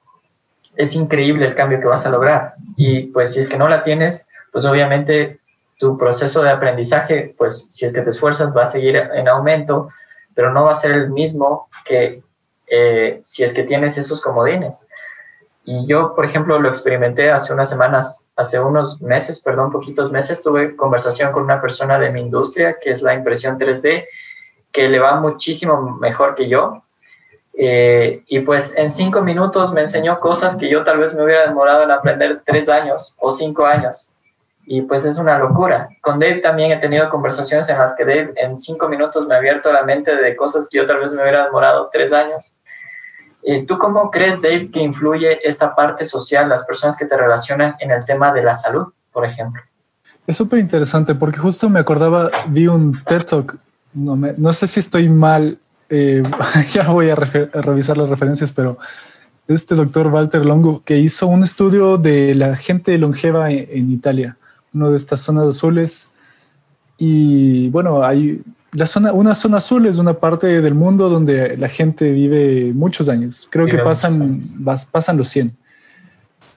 [0.74, 2.54] es increíble el cambio que vas a lograr.
[2.76, 5.38] Y pues si es que no la tienes, pues obviamente
[5.78, 9.90] tu proceso de aprendizaje, pues si es que te esfuerzas, va a seguir en aumento,
[10.34, 12.22] pero no va a ser el mismo que
[12.68, 14.88] eh, si es que tienes esos comodines.
[15.64, 20.42] Y yo, por ejemplo, lo experimenté hace unas semanas, hace unos meses, perdón, poquitos meses,
[20.42, 24.06] tuve conversación con una persona de mi industria, que es la impresión 3D,
[24.72, 26.82] que le va muchísimo mejor que yo.
[27.52, 31.46] Eh, y pues en cinco minutos me enseñó cosas que yo tal vez me hubiera
[31.46, 34.10] demorado en aprender tres años o cinco años.
[34.64, 35.88] Y pues es una locura.
[36.00, 39.38] Con Dave también he tenido conversaciones en las que Dave en cinco minutos me ha
[39.38, 42.54] abierto la mente de cosas que yo tal vez me hubiera demorado tres años.
[43.42, 47.74] Eh, ¿Tú cómo crees, Dave, que influye esta parte social, las personas que te relacionan
[47.80, 49.62] en el tema de la salud, por ejemplo?
[50.26, 53.56] Es súper interesante porque justo me acordaba, vi un TED Talk,
[53.94, 56.22] no, no sé si estoy mal, eh,
[56.72, 58.78] ya voy a, revisar las referencias, pero
[59.48, 64.36] este doctor Walter Longo que hizo un estudio de la gente longeva en, en Italia,
[64.72, 66.08] una de estas zonas azules.
[66.98, 68.42] Y bueno, hay
[68.72, 73.08] la zona, una zona azul es una parte del mundo donde la gente vive muchos
[73.08, 73.48] años.
[73.50, 74.40] Creo que pasan,
[74.90, 75.56] pasan los 100.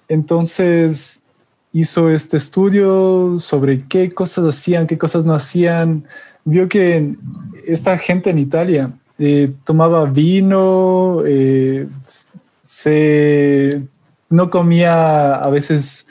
[0.07, 1.23] Entonces
[1.71, 6.05] hizo este estudio sobre qué cosas hacían, qué cosas no hacían.
[6.45, 7.15] Vio que
[7.65, 11.87] esta gente en Italia eh, tomaba vino, eh,
[12.65, 13.81] se,
[14.29, 16.05] no comía a veces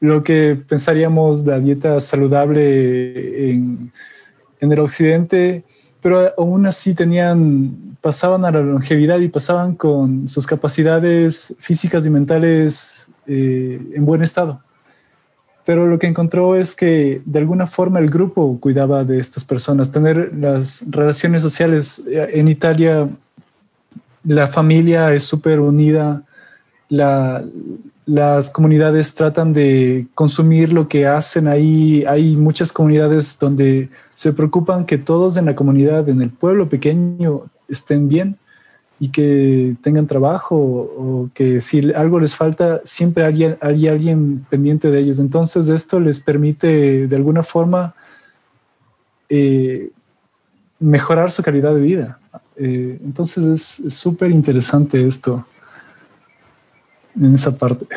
[0.00, 3.92] lo que pensaríamos la dieta saludable en
[4.60, 5.64] en el occidente,
[6.00, 12.10] pero aún así tenían, pasaban a la longevidad y pasaban con sus capacidades físicas y
[12.10, 14.60] mentales eh, en buen estado.
[15.64, 19.90] Pero lo que encontró es que de alguna forma el grupo cuidaba de estas personas,
[19.90, 22.02] tener las relaciones sociales.
[22.06, 23.08] En Italia
[24.24, 26.22] la familia es súper unida,
[26.88, 27.44] la,
[28.06, 32.04] las comunidades tratan de consumir lo que hacen ahí.
[32.06, 37.44] Hay muchas comunidades donde se preocupan que todos en la comunidad, en el pueblo pequeño,
[37.68, 38.36] estén bien
[38.98, 44.90] y que tengan trabajo o que si algo les falta, siempre hay, hay alguien pendiente
[44.90, 45.20] de ellos.
[45.20, 47.94] Entonces esto les permite de alguna forma
[49.28, 49.92] eh,
[50.80, 52.18] mejorar su calidad de vida.
[52.56, 53.44] Eh, entonces
[53.86, 55.46] es súper interesante esto
[57.14, 57.86] en esa parte.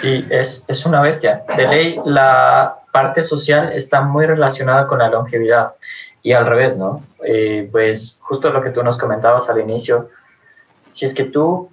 [0.00, 1.44] Sí, es, es una bestia.
[1.56, 5.74] De ley, la parte social está muy relacionada con la longevidad
[6.22, 7.04] y al revés, ¿no?
[7.24, 10.10] Eh, pues justo lo que tú nos comentabas al inicio,
[10.88, 11.70] si es que tú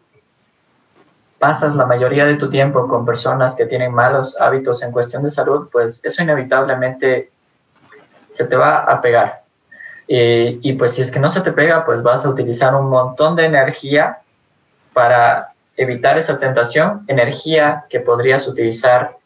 [1.37, 5.29] pasas la mayoría de tu tiempo con personas que tienen malos hábitos en cuestión de
[5.29, 7.31] salud, pues eso inevitablemente
[8.27, 9.43] se te va a pegar.
[10.07, 12.89] Eh, y pues si es que no se te pega, pues vas a utilizar un
[12.89, 14.19] montón de energía
[14.93, 19.18] para evitar esa tentación, energía que podrías utilizar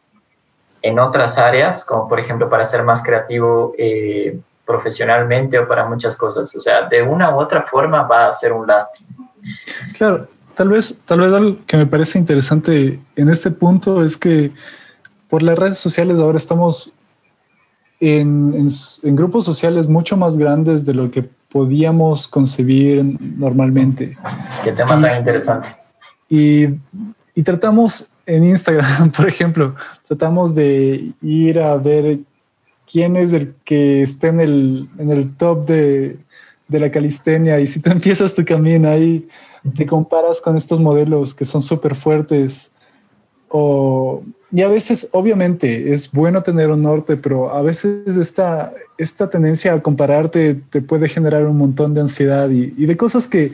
[0.84, 6.15] en otras áreas, como por ejemplo para ser más creativo eh, profesionalmente o para muchas
[6.17, 6.53] cosas.
[6.55, 9.05] O sea, de una u otra forma va a ser un lastre.
[9.97, 14.51] Claro, tal vez, tal vez algo que me parece interesante en este punto es que
[15.29, 16.91] por las redes sociales ahora estamos
[18.01, 18.67] en,
[19.03, 24.17] en, grupos sociales mucho más grandes de lo que podíamos concebir normalmente.
[24.65, 25.69] Qué tema tan interesante.
[26.27, 26.65] Y,
[27.34, 29.76] y tratamos en Instagram, por ejemplo,
[30.07, 32.19] tratamos de ir a ver
[32.91, 36.17] quién es el que esté en el, en el top de,
[36.67, 37.59] de la calistenia.
[37.59, 39.28] Y si tú empiezas tu camino ahí,
[39.76, 42.71] te comparas con estos modelos que son súper fuertes
[43.49, 49.28] o, y a veces, obviamente, es bueno tener un norte, pero a veces esta, esta
[49.28, 53.53] tendencia a compararte te puede generar un montón de ansiedad y, y de cosas que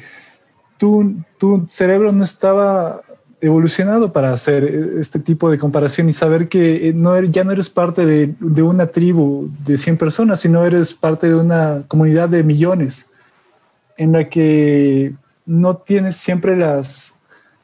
[0.77, 3.01] tu, tu cerebro no estaba
[3.41, 4.63] evolucionado para hacer
[4.99, 8.33] este tipo de comparación y saber que eh, no eres, ya no eres parte de,
[8.39, 13.09] de, una tribu de 100 personas, sino eres parte de una comunidad de millones
[13.97, 15.13] en la que
[15.45, 17.19] no tienes siempre las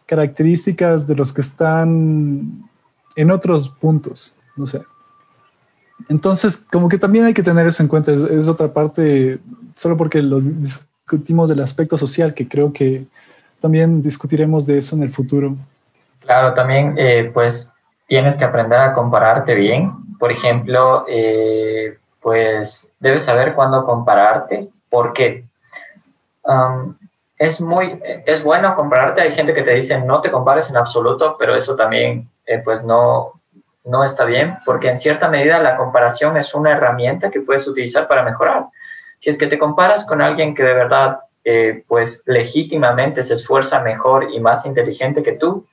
[0.05, 2.69] características de los que están
[3.15, 4.81] en otros puntos, no sé.
[6.09, 9.39] Entonces, como que también hay que tener eso en cuenta, es, es otra parte,
[9.75, 13.05] solo porque lo discutimos del aspecto social, que creo que
[13.59, 15.55] también discutiremos de eso en el futuro.
[16.19, 17.73] Claro, también eh, pues
[18.07, 19.91] tienes que aprender a compararte bien.
[20.19, 25.45] Por ejemplo, eh, pues debes saber cuándo compararte, porque
[26.43, 26.95] um,
[27.37, 29.21] es muy, es bueno compararte.
[29.21, 32.83] Hay gente que te dice no te compares en absoluto, pero eso también eh, pues
[32.83, 33.33] no,
[33.83, 38.07] no está bien, porque en cierta medida la comparación es una herramienta que puedes utilizar
[38.07, 38.65] para mejorar.
[39.19, 43.83] Si es que te comparas con alguien que de verdad eh, pues legítimamente se esfuerza
[43.83, 45.67] mejor y más inteligente que tú,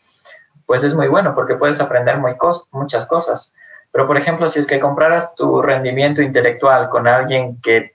[0.67, 2.35] pues es muy bueno porque puedes aprender muy
[2.73, 3.55] muchas cosas.
[3.91, 7.95] Pero, por ejemplo, si es que compraras tu rendimiento intelectual con alguien que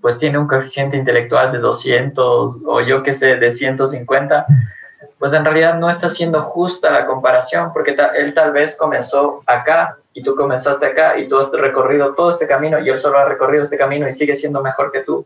[0.00, 4.46] pues tiene un coeficiente intelectual de 200 o yo qué sé, de 150,
[5.18, 9.96] pues en realidad no está siendo justa la comparación porque él tal vez comenzó acá
[10.12, 13.24] y tú comenzaste acá y tú has recorrido todo este camino y él solo ha
[13.24, 15.24] recorrido este camino y sigue siendo mejor que tú.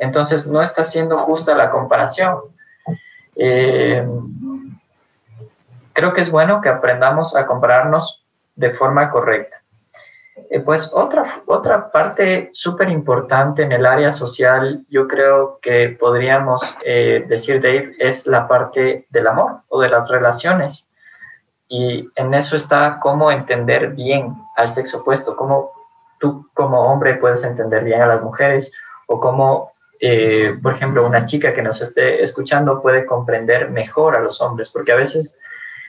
[0.00, 2.40] Entonces no está siendo justa la comparación.
[3.36, 4.06] Eh,
[5.92, 8.26] creo que es bueno que aprendamos a compararnos
[8.56, 9.62] de forma correcta.
[10.48, 16.62] Eh, pues otra, otra parte súper importante en el área social, yo creo que podríamos
[16.82, 20.88] eh, decir, Dave, es la parte del amor o de las relaciones.
[21.68, 25.72] Y en eso está cómo entender bien al sexo opuesto, cómo
[26.18, 28.72] tú como hombre puedes entender bien a las mujeres
[29.06, 29.69] o cómo
[30.00, 34.70] eh, por ejemplo, una chica que nos esté escuchando puede comprender mejor a los hombres,
[34.70, 35.36] porque a veces,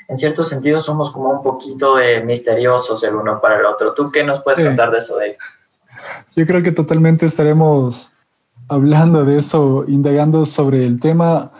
[0.07, 1.95] en cierto sentido, somos como un poquito
[2.25, 3.93] misteriosos el uno para el otro.
[3.93, 5.37] ¿Tú qué nos puedes contar de eso, Dave?
[6.35, 8.11] Yo creo que totalmente estaremos
[8.67, 11.51] hablando de eso, indagando sobre el tema,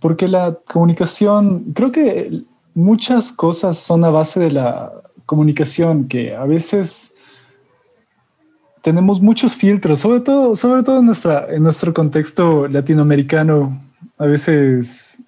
[0.00, 2.42] porque la comunicación, creo que
[2.74, 4.92] muchas cosas son a base de la
[5.24, 7.15] comunicación, que a veces
[8.86, 13.82] tenemos muchos filtros, sobre todo, sobre todo en, nuestra, en nuestro contexto latinoamericano.
[14.16, 15.18] A veces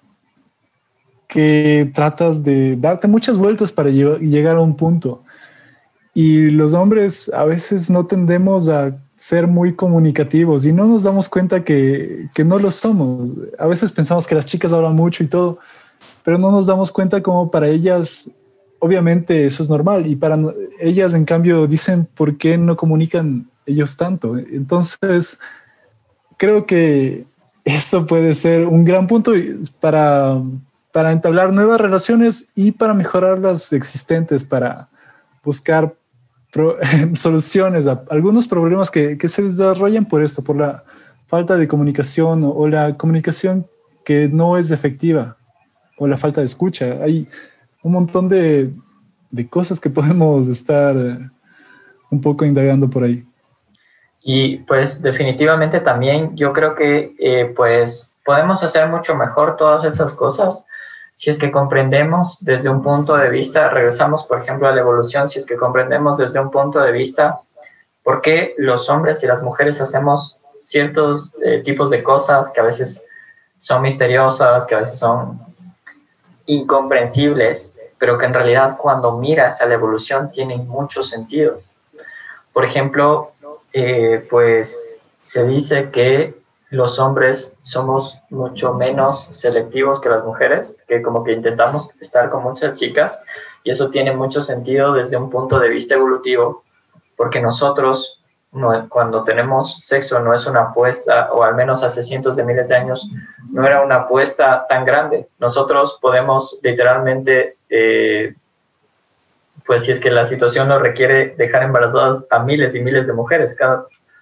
[1.27, 5.23] que tratas de darte muchas vueltas para llegar a un punto.
[6.13, 11.27] Y los hombres a veces no tendemos a ser muy comunicativos y no nos damos
[11.27, 13.31] cuenta que, que, no lo somos.
[13.59, 15.59] A veces pensamos que las chicas hablan mucho y todo,
[16.23, 18.29] pero no nos damos cuenta como para ellas,
[18.79, 20.39] obviamente eso es normal y para
[20.79, 24.37] ellas en cambio dicen por qué no comunican ellos tanto.
[24.37, 25.39] Entonces,
[26.37, 27.25] creo que
[27.65, 29.33] eso puede ser un gran punto
[29.79, 30.41] para,
[30.91, 34.89] para entablar nuevas relaciones y para mejorar las existentes, para
[35.43, 35.93] buscar
[37.13, 40.83] soluciones a algunos problemas que, que, se desarrollan por esto, por la
[41.27, 43.67] falta de comunicación o, o, la comunicación
[44.03, 45.37] que no es efectiva
[45.97, 46.97] o la falta de escucha.
[47.03, 47.27] Hay
[47.83, 48.71] un montón de,
[49.31, 51.29] de cosas que podemos estar eh,
[52.09, 53.25] un poco indagando por ahí.
[54.21, 60.13] Y pues definitivamente también yo creo que eh, pues podemos hacer mucho mejor todas estas
[60.13, 60.67] cosas
[61.19, 65.27] si es que comprendemos desde un punto de vista, regresamos por ejemplo a la evolución,
[65.27, 67.41] si es que comprendemos desde un punto de vista
[68.03, 72.63] por qué los hombres y las mujeres hacemos ciertos eh, tipos de cosas que a
[72.63, 73.05] veces
[73.57, 75.41] son misteriosas, que a veces son
[76.49, 81.61] incomprensibles, pero que en realidad cuando miras a la evolución tienen mucho sentido.
[82.53, 83.33] Por ejemplo,
[83.71, 86.33] eh, pues se dice que
[86.71, 92.43] los hombres somos mucho menos selectivos que las mujeres, que como que intentamos estar con
[92.43, 93.21] muchas chicas
[93.63, 96.63] y eso tiene mucho sentido desde un punto de vista evolutivo,
[97.15, 98.18] porque nosotros
[98.51, 102.75] cuando tenemos sexo no es una apuesta, o al menos hace cientos de miles de
[102.75, 103.07] años,
[103.51, 105.27] no era una apuesta tan grande.
[105.37, 108.33] Nosotros podemos literalmente, eh,
[109.65, 113.13] pues si es que la situación nos requiere dejar embarazadas a miles y miles de
[113.13, 113.55] mujeres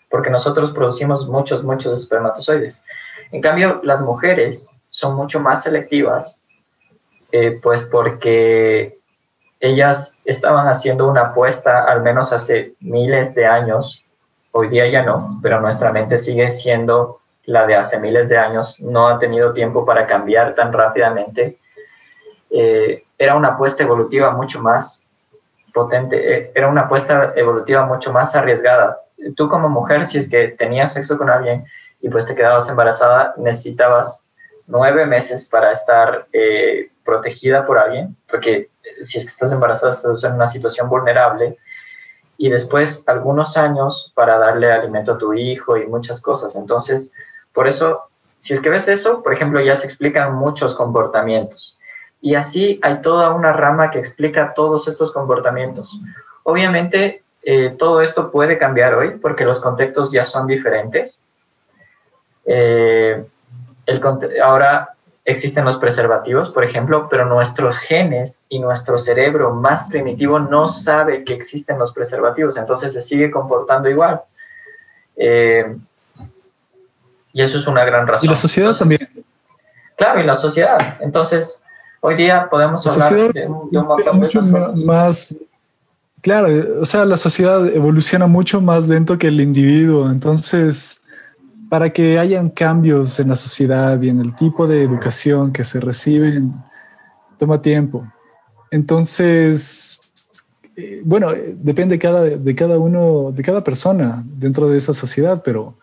[0.09, 2.83] porque nosotros producimos muchos, muchos espermatozoides.
[3.31, 6.41] En cambio, las mujeres son mucho más selectivas,
[7.31, 8.97] eh, pues porque
[9.59, 14.06] ellas estaban haciendo una apuesta, al menos hace miles de años,
[14.57, 18.79] hoy día ya no, pero nuestra mente sigue siendo la de hace miles de años,
[18.81, 21.59] no ha tenido tiempo para cambiar tan rápidamente.
[22.49, 25.11] Eh, era una apuesta evolutiva mucho más
[25.73, 28.99] potente, eh, era una apuesta evolutiva mucho más arriesgada,
[29.35, 31.63] tú como mujer, si es que tenías sexo con alguien
[32.01, 34.25] y pues te quedabas embarazada, necesitabas
[34.65, 38.69] nueve meses para estar eh, protegida por alguien, porque
[39.01, 41.57] si es que estás embarazada estás en una situación vulnerable,
[42.37, 46.55] y después algunos años para darle alimento a tu hijo y muchas cosas.
[46.55, 47.11] Entonces,
[47.51, 48.03] por eso,
[48.37, 51.79] si es que ves eso, por ejemplo, ya se explican muchos comportamientos.
[52.21, 55.99] Y así hay toda una rama que explica todos estos comportamientos.
[56.43, 61.23] Obviamente, eh, todo esto puede cambiar hoy porque los contextos ya son diferentes.
[62.45, 63.25] Eh,
[64.43, 64.96] ahora
[65.27, 71.25] existen los preservativos, por ejemplo, pero nuestros genes y nuestro cerebro más primitivo no sabe
[71.25, 74.21] que existen los preservativos, entonces se sigue comportando igual.
[75.17, 75.75] Eh,
[77.33, 78.25] y eso es una gran razón.
[78.25, 79.01] Y la sociedad también.
[79.97, 80.97] Claro, y la sociedad.
[81.01, 81.61] Entonces,
[81.99, 84.79] hoy día podemos hablar de, un montón de cosas.
[84.85, 85.35] Más
[86.21, 91.01] Claro, o sea, la sociedad evoluciona mucho más lento que el individuo, entonces,
[91.69, 95.79] para que hayan cambios en la sociedad y en el tipo de educación que se
[95.79, 96.53] reciben,
[97.37, 98.05] toma tiempo.
[98.71, 99.99] Entonces,
[100.75, 105.73] eh, bueno, depende cada, de cada uno, de cada persona dentro de esa sociedad, pero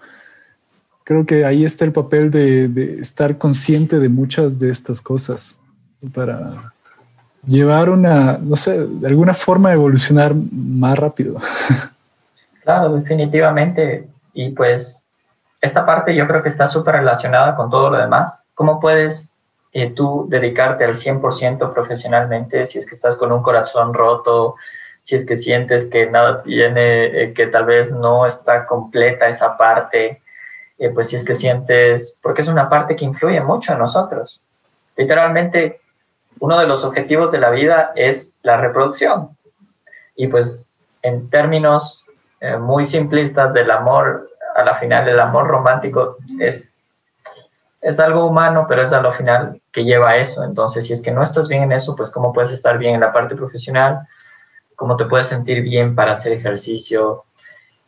[1.04, 5.60] creo que ahí está el papel de, de estar consciente de muchas de estas cosas
[6.14, 6.72] para
[7.46, 11.40] llevar una, no sé, de alguna forma evolucionar más rápido.
[12.64, 14.08] Claro, definitivamente.
[14.32, 15.03] Y pues
[15.64, 18.46] esta parte yo creo que está súper relacionada con todo lo demás.
[18.54, 19.32] ¿Cómo puedes
[19.72, 24.56] eh, tú dedicarte al 100% profesionalmente si es que estás con un corazón roto,
[25.02, 29.56] si es que sientes que nada tiene, eh, que tal vez no está completa esa
[29.56, 30.22] parte,
[30.78, 34.42] eh, pues si es que sientes, porque es una parte que influye mucho en nosotros.
[34.96, 35.80] Literalmente,
[36.40, 39.30] uno de los objetivos de la vida es la reproducción.
[40.14, 40.68] Y pues
[41.02, 42.06] en términos
[42.40, 46.74] eh, muy simplistas del amor, a la final el amor romántico es,
[47.80, 50.44] es algo humano, pero es a lo final que lleva a eso.
[50.44, 53.00] Entonces, si es que no estás bien en eso, pues cómo puedes estar bien en
[53.00, 54.06] la parte profesional,
[54.76, 57.24] cómo te puedes sentir bien para hacer ejercicio,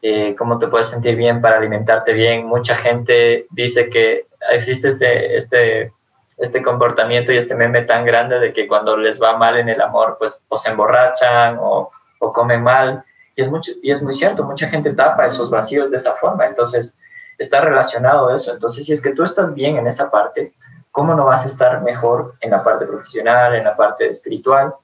[0.03, 2.47] eh, cómo te puedes sentir bien para alimentarte bien.
[2.47, 5.93] Mucha gente dice que existe este, este
[6.37, 9.81] este comportamiento y este meme tan grande de que cuando les va mal en el
[9.81, 13.05] amor, pues o se emborrachan o, o comen mal.
[13.37, 16.47] Y es, mucho, y es muy cierto, mucha gente tapa esos vacíos de esa forma.
[16.47, 16.99] Entonces,
[17.39, 18.53] está relacionado eso.
[18.53, 20.55] Entonces, si es que tú estás bien en esa parte,
[20.91, 24.75] ¿cómo no vas a estar mejor en la parte profesional, en la parte espiritual?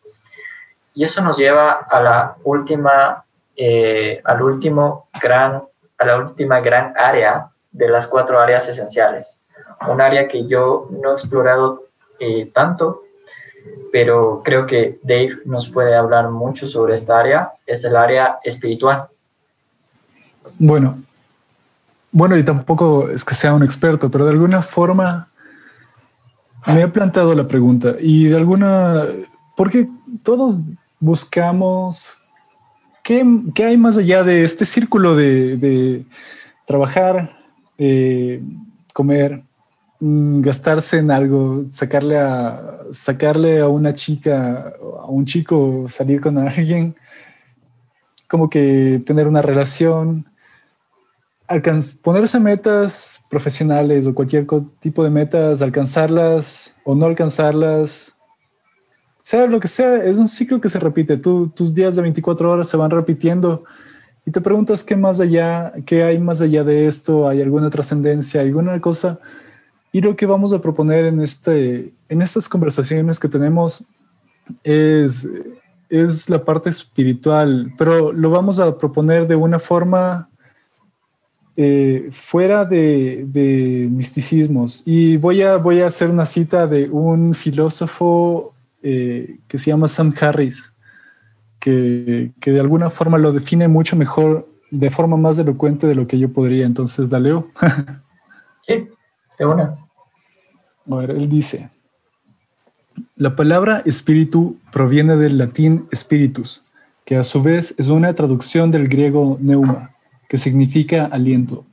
[0.94, 3.24] Y eso nos lleva a la última,
[3.56, 5.62] eh, al último gran,
[5.98, 9.40] a la última gran área de las cuatro áreas esenciales,
[9.88, 11.84] un área que yo no he explorado
[12.18, 13.02] eh, tanto,
[13.92, 19.06] pero creo que Dave nos puede hablar mucho sobre esta área, es el área espiritual.
[20.58, 20.98] Bueno,
[22.10, 25.28] bueno, y tampoco es que sea un experto, pero de alguna forma
[26.66, 29.06] me he planteado la pregunta y de alguna,
[29.56, 29.88] porque
[30.22, 30.60] todos
[31.00, 32.18] buscamos,
[33.02, 36.04] ¿qué, qué hay más allá de este círculo de, de
[36.66, 37.36] trabajar,
[37.78, 38.42] eh,
[38.92, 39.42] comer,
[40.04, 46.96] gastarse en algo, sacarle a, sacarle a una chica, a un chico, salir con alguien,
[48.26, 50.26] como que tener una relación,
[52.02, 54.44] ponerse metas profesionales o cualquier
[54.80, 58.16] tipo de metas, alcanzarlas o no alcanzarlas,
[59.20, 61.16] sea lo que sea, es un ciclo que se repite.
[61.16, 63.62] tus días de 24 horas se van repitiendo
[64.26, 68.40] y te preguntas qué más allá, qué hay más allá de esto, hay alguna trascendencia,
[68.40, 69.20] alguna cosa
[69.92, 73.84] y lo que vamos a proponer en, este, en estas conversaciones que tenemos
[74.64, 75.28] es,
[75.90, 80.30] es la parte espiritual, pero lo vamos a proponer de una forma
[81.54, 84.82] eh, fuera de, misticismos.
[84.86, 89.88] Y voy a, voy a hacer una cita de un filósofo eh, que se llama
[89.88, 90.72] Sam Harris,
[91.60, 96.06] que, que, de alguna forma lo define mucho mejor, de forma más elocuente de lo
[96.06, 96.64] que yo podría.
[96.64, 97.48] Entonces, la leo.
[98.62, 98.88] sí,
[99.38, 99.81] de una.
[100.90, 101.70] A ver, él dice,
[103.16, 106.64] la palabra espíritu proviene del latín spiritus,
[107.04, 109.90] que a su vez es una traducción del griego neuma,
[110.28, 111.64] que significa aliento.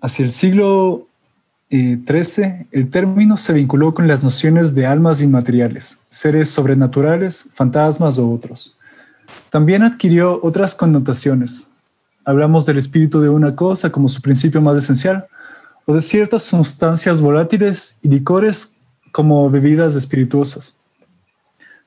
[0.00, 1.06] Hacia el siglo
[1.70, 8.18] XIII, eh, el término se vinculó con las nociones de almas inmateriales, seres sobrenaturales, fantasmas
[8.18, 8.76] o otros.
[9.50, 11.70] También adquirió otras connotaciones.
[12.24, 15.26] Hablamos del espíritu de una cosa como su principio más esencial,
[15.86, 18.76] o de ciertas sustancias volátiles y licores
[19.12, 20.74] como bebidas espirituosas.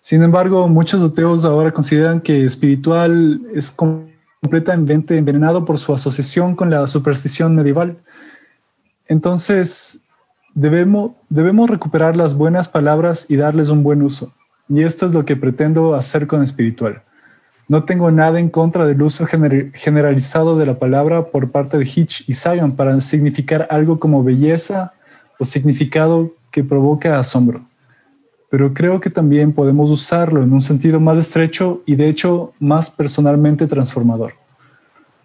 [0.02, 6.70] Sin embargo, muchos ateos ahora consideran que espiritual es completamente envenenado por su asociación con
[6.70, 7.98] la superstición medieval.
[9.08, 10.06] Entonces,
[10.56, 14.34] debemos, debemos recuperar las buenas palabras y darles un buen uso.
[14.70, 17.04] Y esto es lo que pretendo hacer con espiritual.
[17.70, 22.28] No tengo nada en contra del uso generalizado de la palabra por parte de Hitch
[22.28, 24.92] y Sagan para significar algo como belleza
[25.38, 27.70] o significado que provoca asombro
[28.50, 32.90] pero creo que también podemos usarlo en un sentido más estrecho y de hecho más
[32.90, 34.34] personalmente transformador.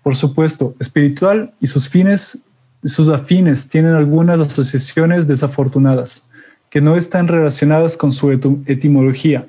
[0.03, 2.45] Por supuesto, espiritual y sus fines,
[2.85, 6.29] sus afines tienen algunas asociaciones desafortunadas
[6.69, 8.31] que no están relacionadas con su
[8.67, 9.47] etimología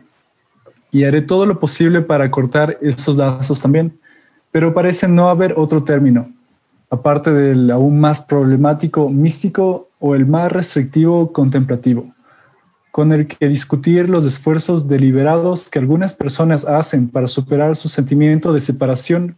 [0.95, 3.99] y haré todo lo posible para cortar esos lazos también,
[4.49, 6.31] pero parece no haber otro término,
[6.89, 12.13] aparte del aún más problemático místico o el más restrictivo contemplativo
[12.91, 18.53] con el que discutir los esfuerzos deliberados que algunas personas hacen para superar su sentimiento
[18.53, 19.35] de separación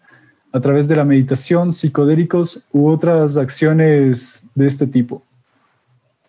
[0.51, 5.23] a través de la meditación, psicodélicos u otras acciones de este tipo.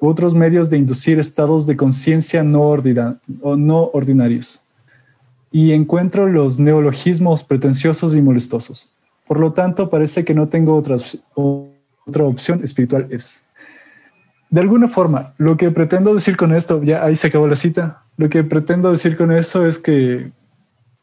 [0.01, 2.75] Otros medios de inducir estados de conciencia no,
[3.59, 4.68] no ordinarios.
[5.51, 8.93] Y encuentro los neologismos pretenciosos y molestosos.
[9.27, 10.97] Por lo tanto, parece que no tengo otra,
[11.35, 13.45] otra opción espiritual es
[14.51, 18.03] de alguna forma, lo que pretendo decir con esto, ya ahí se acabó la cita,
[18.17, 20.31] lo que pretendo decir con eso es que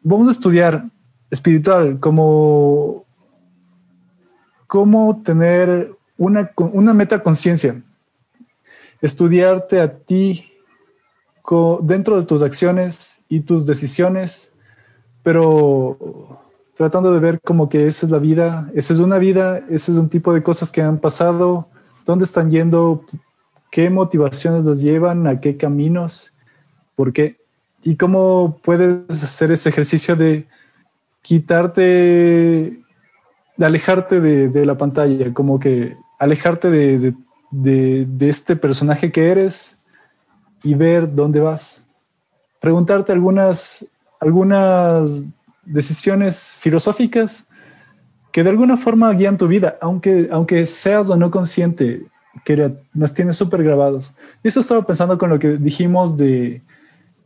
[0.01, 0.85] vamos a estudiar
[1.29, 3.05] espiritual como
[4.65, 7.81] cómo tener una, una meta conciencia,
[8.99, 10.51] estudiarte a ti
[11.81, 14.53] dentro de tus acciones y tus decisiones,
[15.23, 16.39] pero
[16.75, 19.97] tratando de ver como que esa es la vida, esa es una vida, ese es
[19.97, 21.67] un tipo de cosas que han pasado,
[22.05, 23.03] dónde están yendo,
[23.71, 26.33] qué motivaciones los llevan, a qué caminos,
[26.95, 27.37] por qué,
[27.83, 30.47] y cómo puedes hacer ese ejercicio de
[31.21, 31.81] quitarte,
[33.57, 37.13] de alejarte de, la pantalla, como que alejarte de,
[37.51, 39.79] de, este personaje que eres
[40.65, 41.87] y ver dónde vas.
[42.59, 43.89] Preguntarte algunas,
[44.19, 45.27] algunas
[45.63, 47.47] decisiones filosóficas
[48.31, 52.03] que de alguna forma guían tu vida, aunque, aunque seas o no consciente
[52.43, 54.17] que nos tiene súper grabados.
[54.43, 56.63] Eso estaba pensando con lo que dijimos de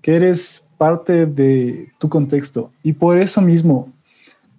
[0.01, 2.71] que eres parte de tu contexto.
[2.83, 3.91] Y por eso mismo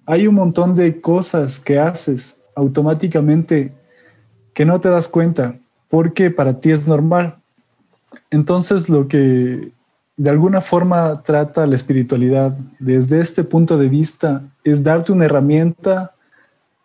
[0.06, 3.72] hay un montón de cosas que haces automáticamente
[4.54, 5.54] que no te das cuenta
[5.88, 7.39] porque para ti es normal.
[8.30, 9.72] Entonces lo que
[10.16, 16.14] de alguna forma trata la espiritualidad desde este punto de vista es darte una herramienta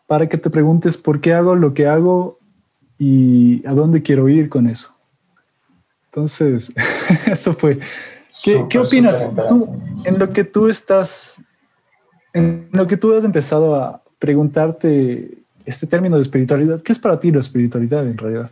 [0.07, 2.38] para que te preguntes por qué hago lo que hago
[2.97, 4.95] y a dónde quiero ir con eso.
[6.05, 6.71] Entonces,
[7.26, 7.80] eso fue.
[8.43, 11.41] ¿Qué, opinas tú en lo que tú estás,
[12.34, 16.82] en lo que tú has empezado a preguntarte este término de espiritualidad?
[16.82, 18.49] ¿Qué es para ti la espiritualidad en realidad?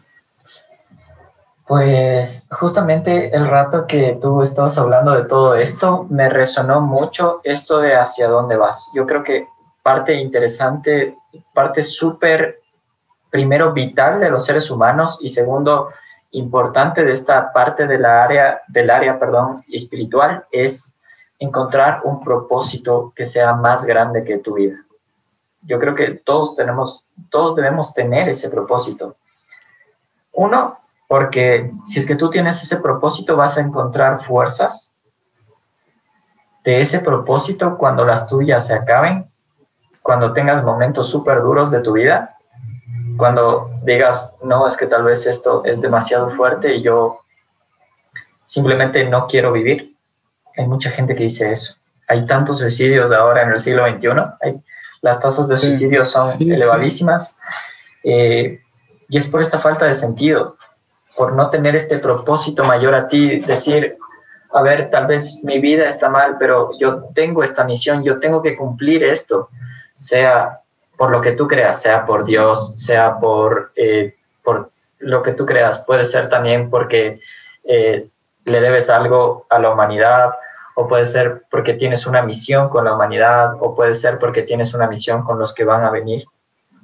[1.66, 7.80] Pues justamente el rato que tú estabas hablando de todo esto, me resonó mucho esto
[7.80, 8.92] de hacia dónde vas.
[8.94, 9.48] Yo creo que
[9.82, 11.18] parte interesante,
[11.54, 12.62] parte súper
[13.30, 15.90] primero vital de los seres humanos y segundo
[16.32, 20.96] importante de esta parte de la área, del área perdón, espiritual es
[21.40, 24.78] encontrar un propósito que sea más grande que tu vida.
[25.62, 29.16] Yo creo que todos tenemos, todos debemos tener ese propósito.
[30.34, 34.94] Uno, porque si es que tú tienes ese propósito vas a encontrar fuerzas
[36.64, 39.30] de ese propósito cuando las tuyas se acaben,
[40.02, 42.38] cuando tengas momentos súper duros de tu vida,
[43.18, 47.20] cuando digas, no, es que tal vez esto es demasiado fuerte y yo
[48.46, 49.96] simplemente no quiero vivir.
[50.58, 51.76] Hay mucha gente que dice eso.
[52.08, 54.10] Hay tantos suicidios ahora en el siglo XXI.
[54.42, 54.62] Hay,
[55.02, 57.36] las tasas de suicidio son elevadísimas.
[58.04, 58.62] Eh,
[59.10, 60.58] y es por esta falta de sentido,
[61.16, 63.98] por no tener este propósito mayor a ti, decir,
[64.52, 68.42] a ver, tal vez mi vida está mal, pero yo tengo esta misión, yo tengo
[68.42, 69.50] que cumplir esto,
[69.96, 70.60] sea
[70.98, 75.46] por lo que tú creas, sea por Dios, sea por, eh, por lo que tú
[75.46, 77.20] creas, puede ser también porque
[77.64, 78.08] eh,
[78.46, 80.34] le debes algo a la humanidad,
[80.76, 84.74] o puede ser porque tienes una misión con la humanidad, o puede ser porque tienes
[84.74, 86.26] una misión con los que van a venir,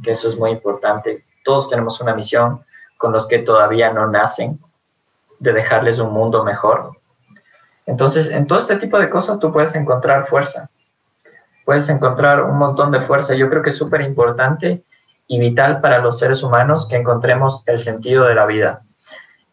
[0.04, 1.26] que eso es muy importante.
[1.44, 2.64] Todos tenemos una misión
[3.00, 4.60] con los que todavía no nacen,
[5.40, 6.92] de dejarles un mundo mejor.
[7.86, 10.70] Entonces, en todo este tipo de cosas tú puedes encontrar fuerza,
[11.64, 13.36] puedes encontrar un montón de fuerza.
[13.36, 14.84] Yo creo que es súper importante
[15.28, 18.82] y vital para los seres humanos que encontremos el sentido de la vida.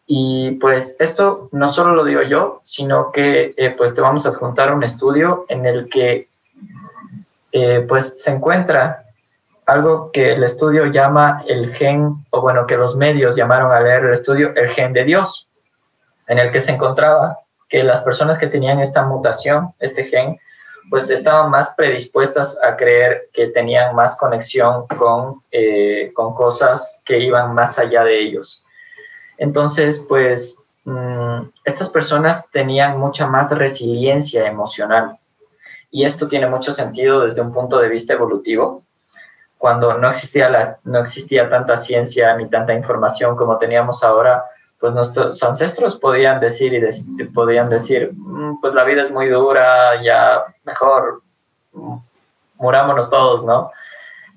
[0.05, 4.29] Y pues esto no solo lo digo yo, sino que eh, pues te vamos a
[4.29, 6.27] adjuntar un estudio en el que
[7.53, 9.05] eh, pues se encuentra
[9.67, 14.05] algo que el estudio llama el gen, o bueno, que los medios llamaron a leer
[14.05, 15.49] el estudio el gen de Dios,
[16.27, 17.37] en el que se encontraba
[17.67, 20.39] que las personas que tenían esta mutación, este gen,
[20.89, 27.19] pues estaban más predispuestas a creer que tenían más conexión con, eh, con cosas que
[27.19, 28.63] iban más allá de ellos.
[29.37, 35.19] Entonces, pues mm, estas personas tenían mucha más resiliencia emocional.
[35.91, 38.86] Y esto tiene mucho sentido desde un punto de vista evolutivo.
[39.57, 44.45] Cuando no existía, la, no existía tanta ciencia ni tanta información como teníamos ahora,
[44.79, 50.01] pues nuestros ancestros podían decir y podían decir, mm, pues la vida es muy dura,
[50.03, 51.23] ya mejor
[52.55, 53.71] murámonos todos, ¿no?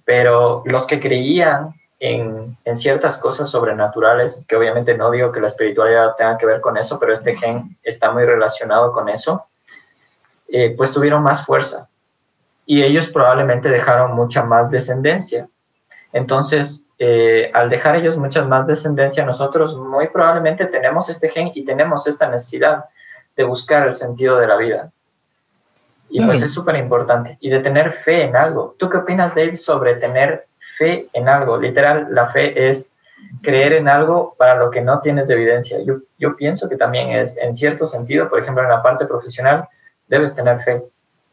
[0.05, 5.49] Pero los que creían en, en, ciertas cosas sobrenaturales, que obviamente no digo que la
[5.49, 9.45] espiritualidad tenga que ver con eso, pero este gen está muy relacionado con eso,
[10.49, 11.90] eh, pues tuvieron más fuerza
[12.71, 15.49] y ellos probablemente dejaron mucha más descendencia.
[16.13, 21.65] Entonces, eh, al dejar ellos mucha más descendencia, nosotros muy probablemente tenemos este gen y
[21.65, 22.85] tenemos esta necesidad
[23.35, 24.93] de buscar el sentido de la vida.
[26.11, 27.39] Y pues es súper importante.
[27.41, 28.77] Y de tener fe en algo.
[28.79, 30.47] ¿Tú qué opinas, Dave, sobre tener
[30.79, 31.57] fe en algo.
[31.57, 32.93] Literal, la fe es
[33.43, 35.81] creer en algo para lo que no tienes evidencia.
[35.83, 39.69] Yo, yo pienso que también es, en cierto sentido, por ejemplo, en la parte profesional,
[40.07, 40.85] debes tener fe.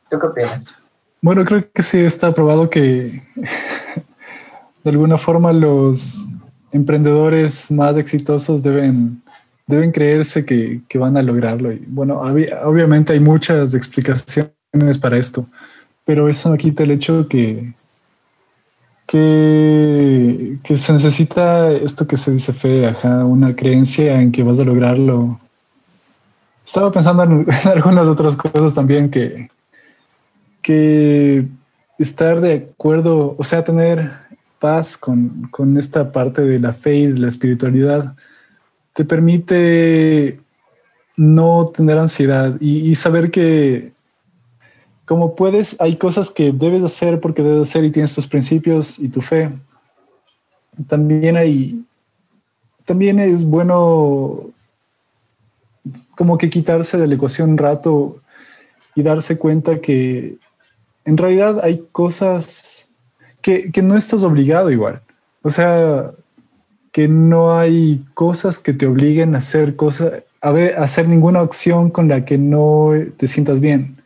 [0.09, 0.75] ¿Tú qué opinas?
[1.21, 3.23] Bueno, creo que sí está probado que
[4.83, 6.27] de alguna forma los
[6.71, 9.21] emprendedores más exitosos deben,
[9.65, 11.71] deben creerse que, que van a lograrlo.
[11.71, 12.21] Y bueno,
[12.63, 14.53] obviamente hay muchas explicaciones
[15.01, 15.47] para esto,
[16.05, 17.73] pero eso no quita el hecho que,
[19.07, 22.93] que, se necesita esto que se dice fe,
[23.23, 25.39] una creencia en que vas a lograrlo.
[26.65, 29.49] Estaba pensando en, algunas otras cosas también que,
[30.67, 31.47] que
[31.97, 34.11] estar de acuerdo, o sea, tener
[34.59, 38.15] paz con, con esta parte de la fe y de la espiritualidad,
[38.91, 40.41] te permite
[41.15, 43.93] no tener ansiedad y saber que
[45.05, 49.07] como puedes, hay cosas que debes hacer porque debes hacer y tienes tus principios y
[49.07, 49.49] tu fe.
[50.85, 51.81] También hay,
[52.83, 54.49] también es bueno
[56.17, 58.19] como que quitarse de la ecuación un rato
[58.95, 60.35] y darse cuenta que
[61.07, 62.89] en realidad hay cosas
[63.41, 65.01] que, que no estás obligado igual.
[65.41, 66.11] O sea,
[66.91, 71.39] que no hay cosas que te obliguen a hacer cosas, a, ver, a hacer ninguna
[71.39, 73.97] acción con la que no te sientas bien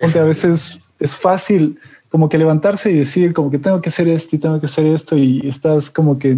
[0.00, 1.78] a veces es fácil
[2.10, 4.86] como que levantarse y decir como que tengo que hacer esto y tengo que hacer
[4.86, 6.36] esto y estás como que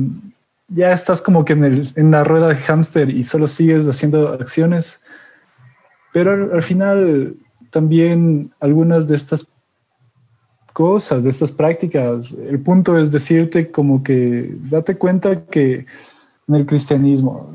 [0.68, 4.28] ya estás como que en, el, en la rueda de hámster y solo sigues haciendo
[4.28, 5.02] acciones.
[6.12, 7.34] Pero al, final
[7.70, 9.46] también algunas de estas
[10.70, 15.86] cosas, de estas prácticas, el punto es decirte como que date cuenta que
[16.48, 17.50] en el cristianismo,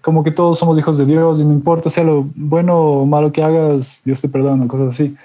[0.00, 3.30] como que todos somos hijos de Dios y no importa sea lo bueno o malo
[3.32, 5.16] que hagas, Dios te perdona, cosas así.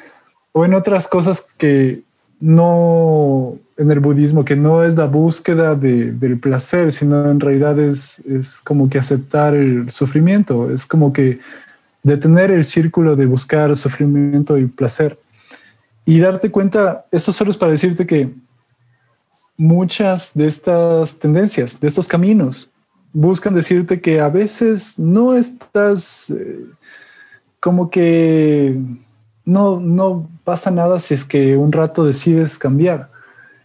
[0.51, 2.04] O en otras cosas que
[2.39, 7.80] no, en el budismo, que no es la búsqueda de, del placer, sino en realidad
[7.80, 11.39] es, es como que aceptar el sufrimiento, es como que
[12.04, 15.18] detener el círculo de buscar sufrimiento y placer.
[16.06, 18.30] Y darte cuenta, esto solo es para decirte que
[19.58, 22.74] muchas de estas tendencias, de estos caminos,
[23.14, 26.66] buscan decirte que a veces no estás eh,
[27.60, 28.78] como que
[29.45, 33.10] no, no pasa nada si es que un rato decides cambiar.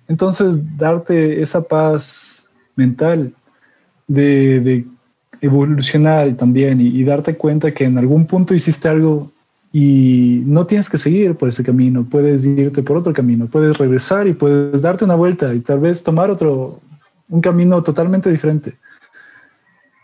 [0.07, 3.35] Entonces, darte esa paz mental
[4.07, 4.87] de,
[5.41, 9.31] evolucionar también y, y, darte cuenta que en algún punto hiciste algo
[9.81, 14.27] y no tienes que seguir por ese camino, puedes irte por otro camino, puedes regresar
[14.27, 16.81] y puedes darte una vuelta y tal vez tomar otro,
[17.29, 18.75] un camino totalmente diferente.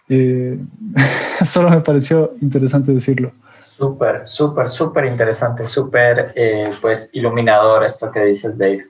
[0.08, 0.60] Eh,
[1.44, 3.32] solo me pareció interesante decirlo.
[3.64, 8.86] Súper, súper, súper interesante, súper eh, pues iluminador esto que dices, Dave.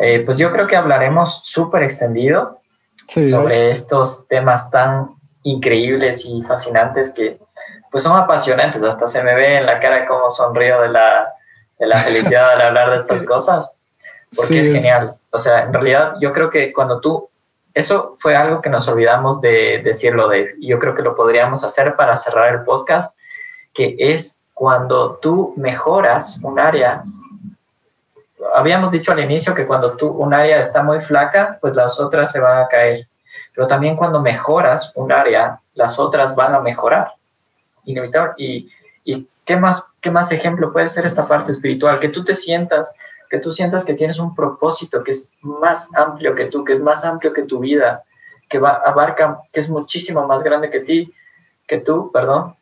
[0.00, 2.58] Eh, pues yo creo que hablaremos súper extendido
[3.06, 5.10] sobre estos temas tan
[5.44, 7.38] increíbles y fascinantes que
[7.90, 8.82] pues son apasionantes.
[8.82, 11.34] Hasta se me ve en la cara como sonrío de la,
[11.78, 13.76] de la felicidad al hablar de estas cosas,
[14.34, 15.16] porque es genial.
[15.30, 17.28] O sea, en realidad yo creo que cuando tú,
[17.74, 21.64] eso fue algo que nos olvidamos de decirlo, Dave, y yo creo que lo podríamos
[21.64, 23.16] hacer para cerrar el podcast,
[23.72, 27.02] que es cuando tú mejoras un área
[28.54, 32.32] habíamos dicho al inicio que cuando tú, un área está muy flaca, pues las otras
[32.32, 33.08] se van a caer.
[33.54, 37.12] Pero también cuando mejoras un área, las otras van a mejorar.
[37.84, 38.34] Inevitable.
[38.38, 38.70] Y,
[39.04, 42.00] y ¿qué, más, qué más ejemplo puede ser esta parte espiritual?
[42.00, 42.94] Que tú te sientas,
[43.28, 46.80] que tú sientas que tienes un propósito que es más amplio que tú, que es
[46.80, 48.04] más amplio que tu vida,
[48.48, 51.12] que va, abarca, que es muchísimo más grande que ti,
[51.66, 52.56] que tú, perdón,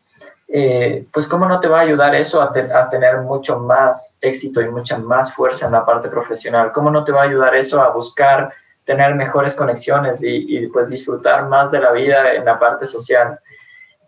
[0.51, 2.51] eh, pues cómo no te va a ayudar eso a,
[2.89, 7.13] tener mucho más éxito y mucha más fuerza en la parte profesional, cómo no te
[7.13, 8.51] va a ayudar eso a buscar
[8.85, 13.39] tener mejores conexiones y, pues disfrutar más de la vida en la parte social.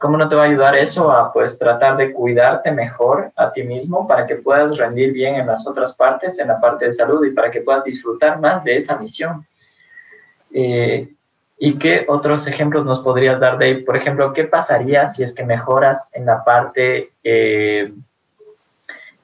[0.01, 3.63] ¿Cómo no te va a ayudar eso a pues tratar de cuidarte mejor a ti
[3.65, 7.23] mismo para que puedas rendir bien en las otras partes, en la parte de salud
[7.23, 9.47] y para que puedas disfrutar más de esa misión?
[10.55, 11.07] Eh,
[11.59, 13.83] ¿Y qué otros ejemplos nos podrías dar, Dave?
[13.85, 17.93] Por ejemplo, ¿qué pasaría si es que mejoras en la parte, eh,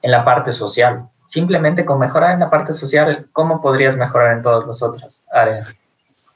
[0.03, 1.09] en la parte social?
[1.25, 5.75] Simplemente con mejorar en la parte social, ¿cómo podrías mejorar en todas las otras áreas?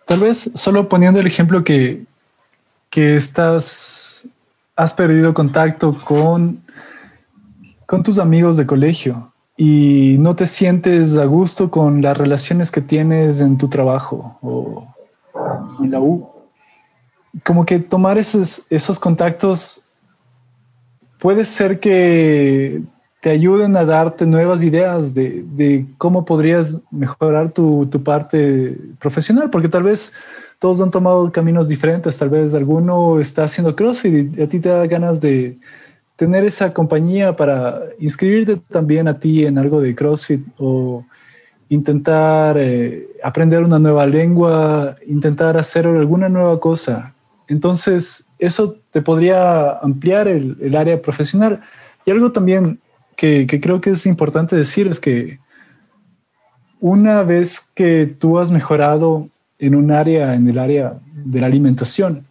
[0.07, 2.01] Tal vez solo poniendo el ejemplo que,
[2.91, 4.27] que estás,
[4.75, 6.61] has perdido contacto con,
[7.85, 12.81] con tus amigos de colegio y no te sientes a gusto con las relaciones que
[12.81, 14.87] tienes en tu trabajo o
[15.83, 16.27] en la U.
[17.43, 19.87] Como que tomar esos, esos contactos
[21.19, 22.81] puede ser que
[23.21, 29.51] te ayuden a darte nuevas ideas de, de cómo podrías mejorar tu, tu, parte profesional,
[29.51, 30.11] porque tal vez
[30.61, 34.69] todos han tomado caminos diferentes, tal vez alguno está haciendo CrossFit y a ti te
[34.69, 35.57] da ganas de
[36.15, 41.03] tener esa compañía para inscribirte también a ti en algo de CrossFit o
[41.67, 47.15] intentar eh, aprender una nueva lengua, intentar hacer alguna nueva cosa.
[47.47, 51.59] Entonces, eso te podría ampliar el, área profesional.
[52.05, 52.79] Y algo también
[53.15, 55.39] que, que, creo que es importante decir es que
[56.79, 59.27] una vez que tú has mejorado
[59.61, 62.25] en un área, en el área de la alimentación,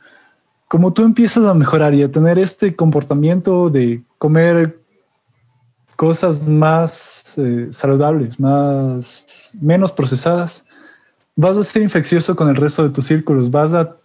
[0.68, 4.78] como tú empiezas a mejorar y a tener este comportamiento de comer
[5.96, 10.64] cosas más eh, saludables, más menos procesadas,
[11.36, 13.96] vas a ser infeccioso con el resto de tus círculos, vas a,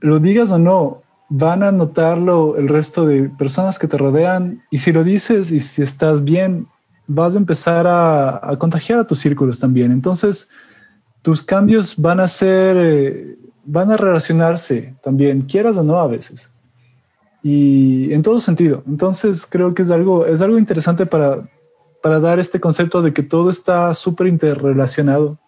[0.00, 4.62] lo digas o no, van a notarlo el resto de personas que te rodean.
[4.70, 6.66] Y si lo dices y si estás bien,
[7.06, 9.92] vas a empezar a, contagiar a tus círculos también.
[9.92, 10.50] Entonces,
[11.22, 16.52] tus cambios van a ser, eh, van a relacionarse también, quieras o no a veces
[17.42, 18.82] y en todo sentido.
[18.86, 21.38] Entonces creo que es algo, es algo interesante para,
[22.02, 25.38] para dar este concepto de que todo está súper interrelacionado.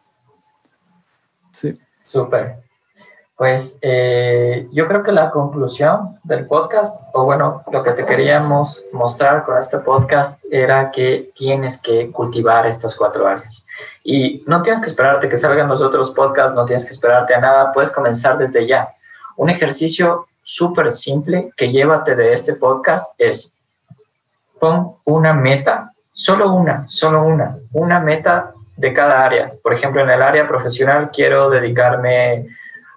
[1.53, 1.75] Sí.
[2.01, 2.65] Súper.
[3.37, 8.85] Pues eh, yo creo que la conclusión del podcast, o bueno, lo que te queríamos
[8.93, 13.64] mostrar con este podcast era que tienes que cultivar estas cuatro áreas.
[14.03, 17.41] Y no tienes que esperarte que salgan los otros podcasts, no tienes que esperarte a
[17.41, 18.95] nada, puedes comenzar desde ya.
[19.37, 23.53] Un ejercicio súper simple que llévate de este podcast es
[24.61, 29.53] pon una meta, solo una, solo una, una meta de cada área.
[29.63, 32.47] Por ejemplo, en el área profesional quiero dedicarme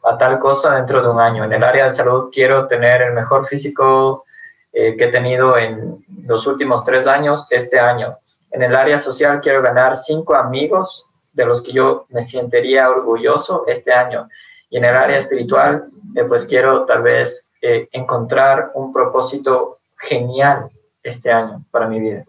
[0.03, 1.43] a tal cosa dentro de un año.
[1.43, 4.25] En el área de salud quiero tener el mejor físico
[4.73, 8.17] eh, que he tenido en los últimos tres años este año.
[8.57, 13.65] En el área social quiero ganar cinco amigos de los que yo me sentiría orgulloso
[13.67, 14.27] este año.
[14.71, 20.71] Y en el área espiritual, eh, pues quiero tal vez eh, encontrar un propósito genial
[21.03, 22.25] este año para mi vida.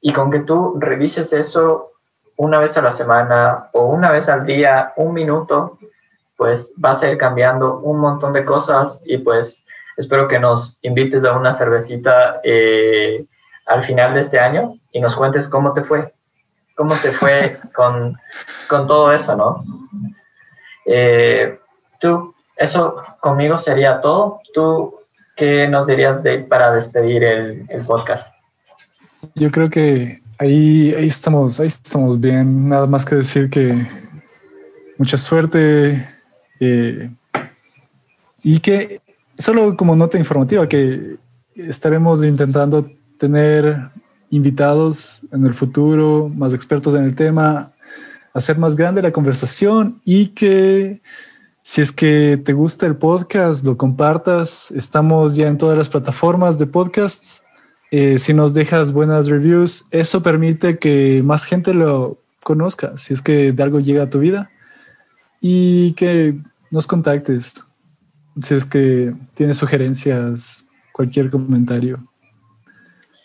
[0.00, 1.92] Y con que tú revises eso
[2.34, 5.78] una vez a la semana o una vez al día, un minuto,
[6.36, 9.64] pues vas a ir cambiando un montón de cosas y pues
[9.96, 13.24] espero que nos invites a una cervecita eh,
[13.66, 16.14] al final de este año y nos cuentes cómo te fue,
[16.74, 18.16] cómo te fue con,
[18.68, 19.64] con todo eso, ¿no?
[20.86, 21.58] Eh,
[22.00, 24.40] tú, eso conmigo sería todo.
[24.54, 24.94] ¿Tú
[25.36, 28.34] qué nos dirías de, para despedir el, podcast?
[29.34, 32.68] Yo creo que ahí, estamos, ahí estamos bien.
[32.68, 33.86] Nada más que decir que
[34.96, 36.12] mucha suerte
[36.58, 37.10] Eh,
[38.42, 39.02] y que
[39.36, 41.16] solo como nota informativa, que
[41.54, 43.90] estaremos intentando tener
[44.30, 47.72] invitados en el futuro, más expertos en el tema,
[48.34, 51.00] hacer más grande la conversación y que
[51.62, 54.70] si es que te gusta el podcast, lo compartas.
[54.70, 57.42] Estamos ya en todas las plataformas de podcasts.
[57.90, 63.20] Eh, si nos dejas buenas reviews, eso permite que más gente lo conozca, si es
[63.20, 64.50] que de algo llega a tu vida.
[65.40, 66.38] Y que
[66.70, 67.64] nos contactes,
[68.40, 71.98] si es que tienes sugerencias, cualquier comentario.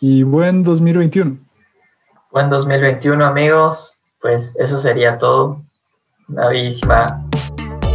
[0.04, 1.38] Y buen 2021.
[2.32, 4.02] Buen 2021, amigos.
[4.20, 5.62] Pues eso sería todo.
[6.28, 7.06] Una bellísima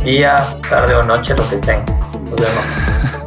[0.05, 0.37] día,
[0.69, 1.85] tarde o noche, lo que estén.
[2.31, 3.17] Nos vemos.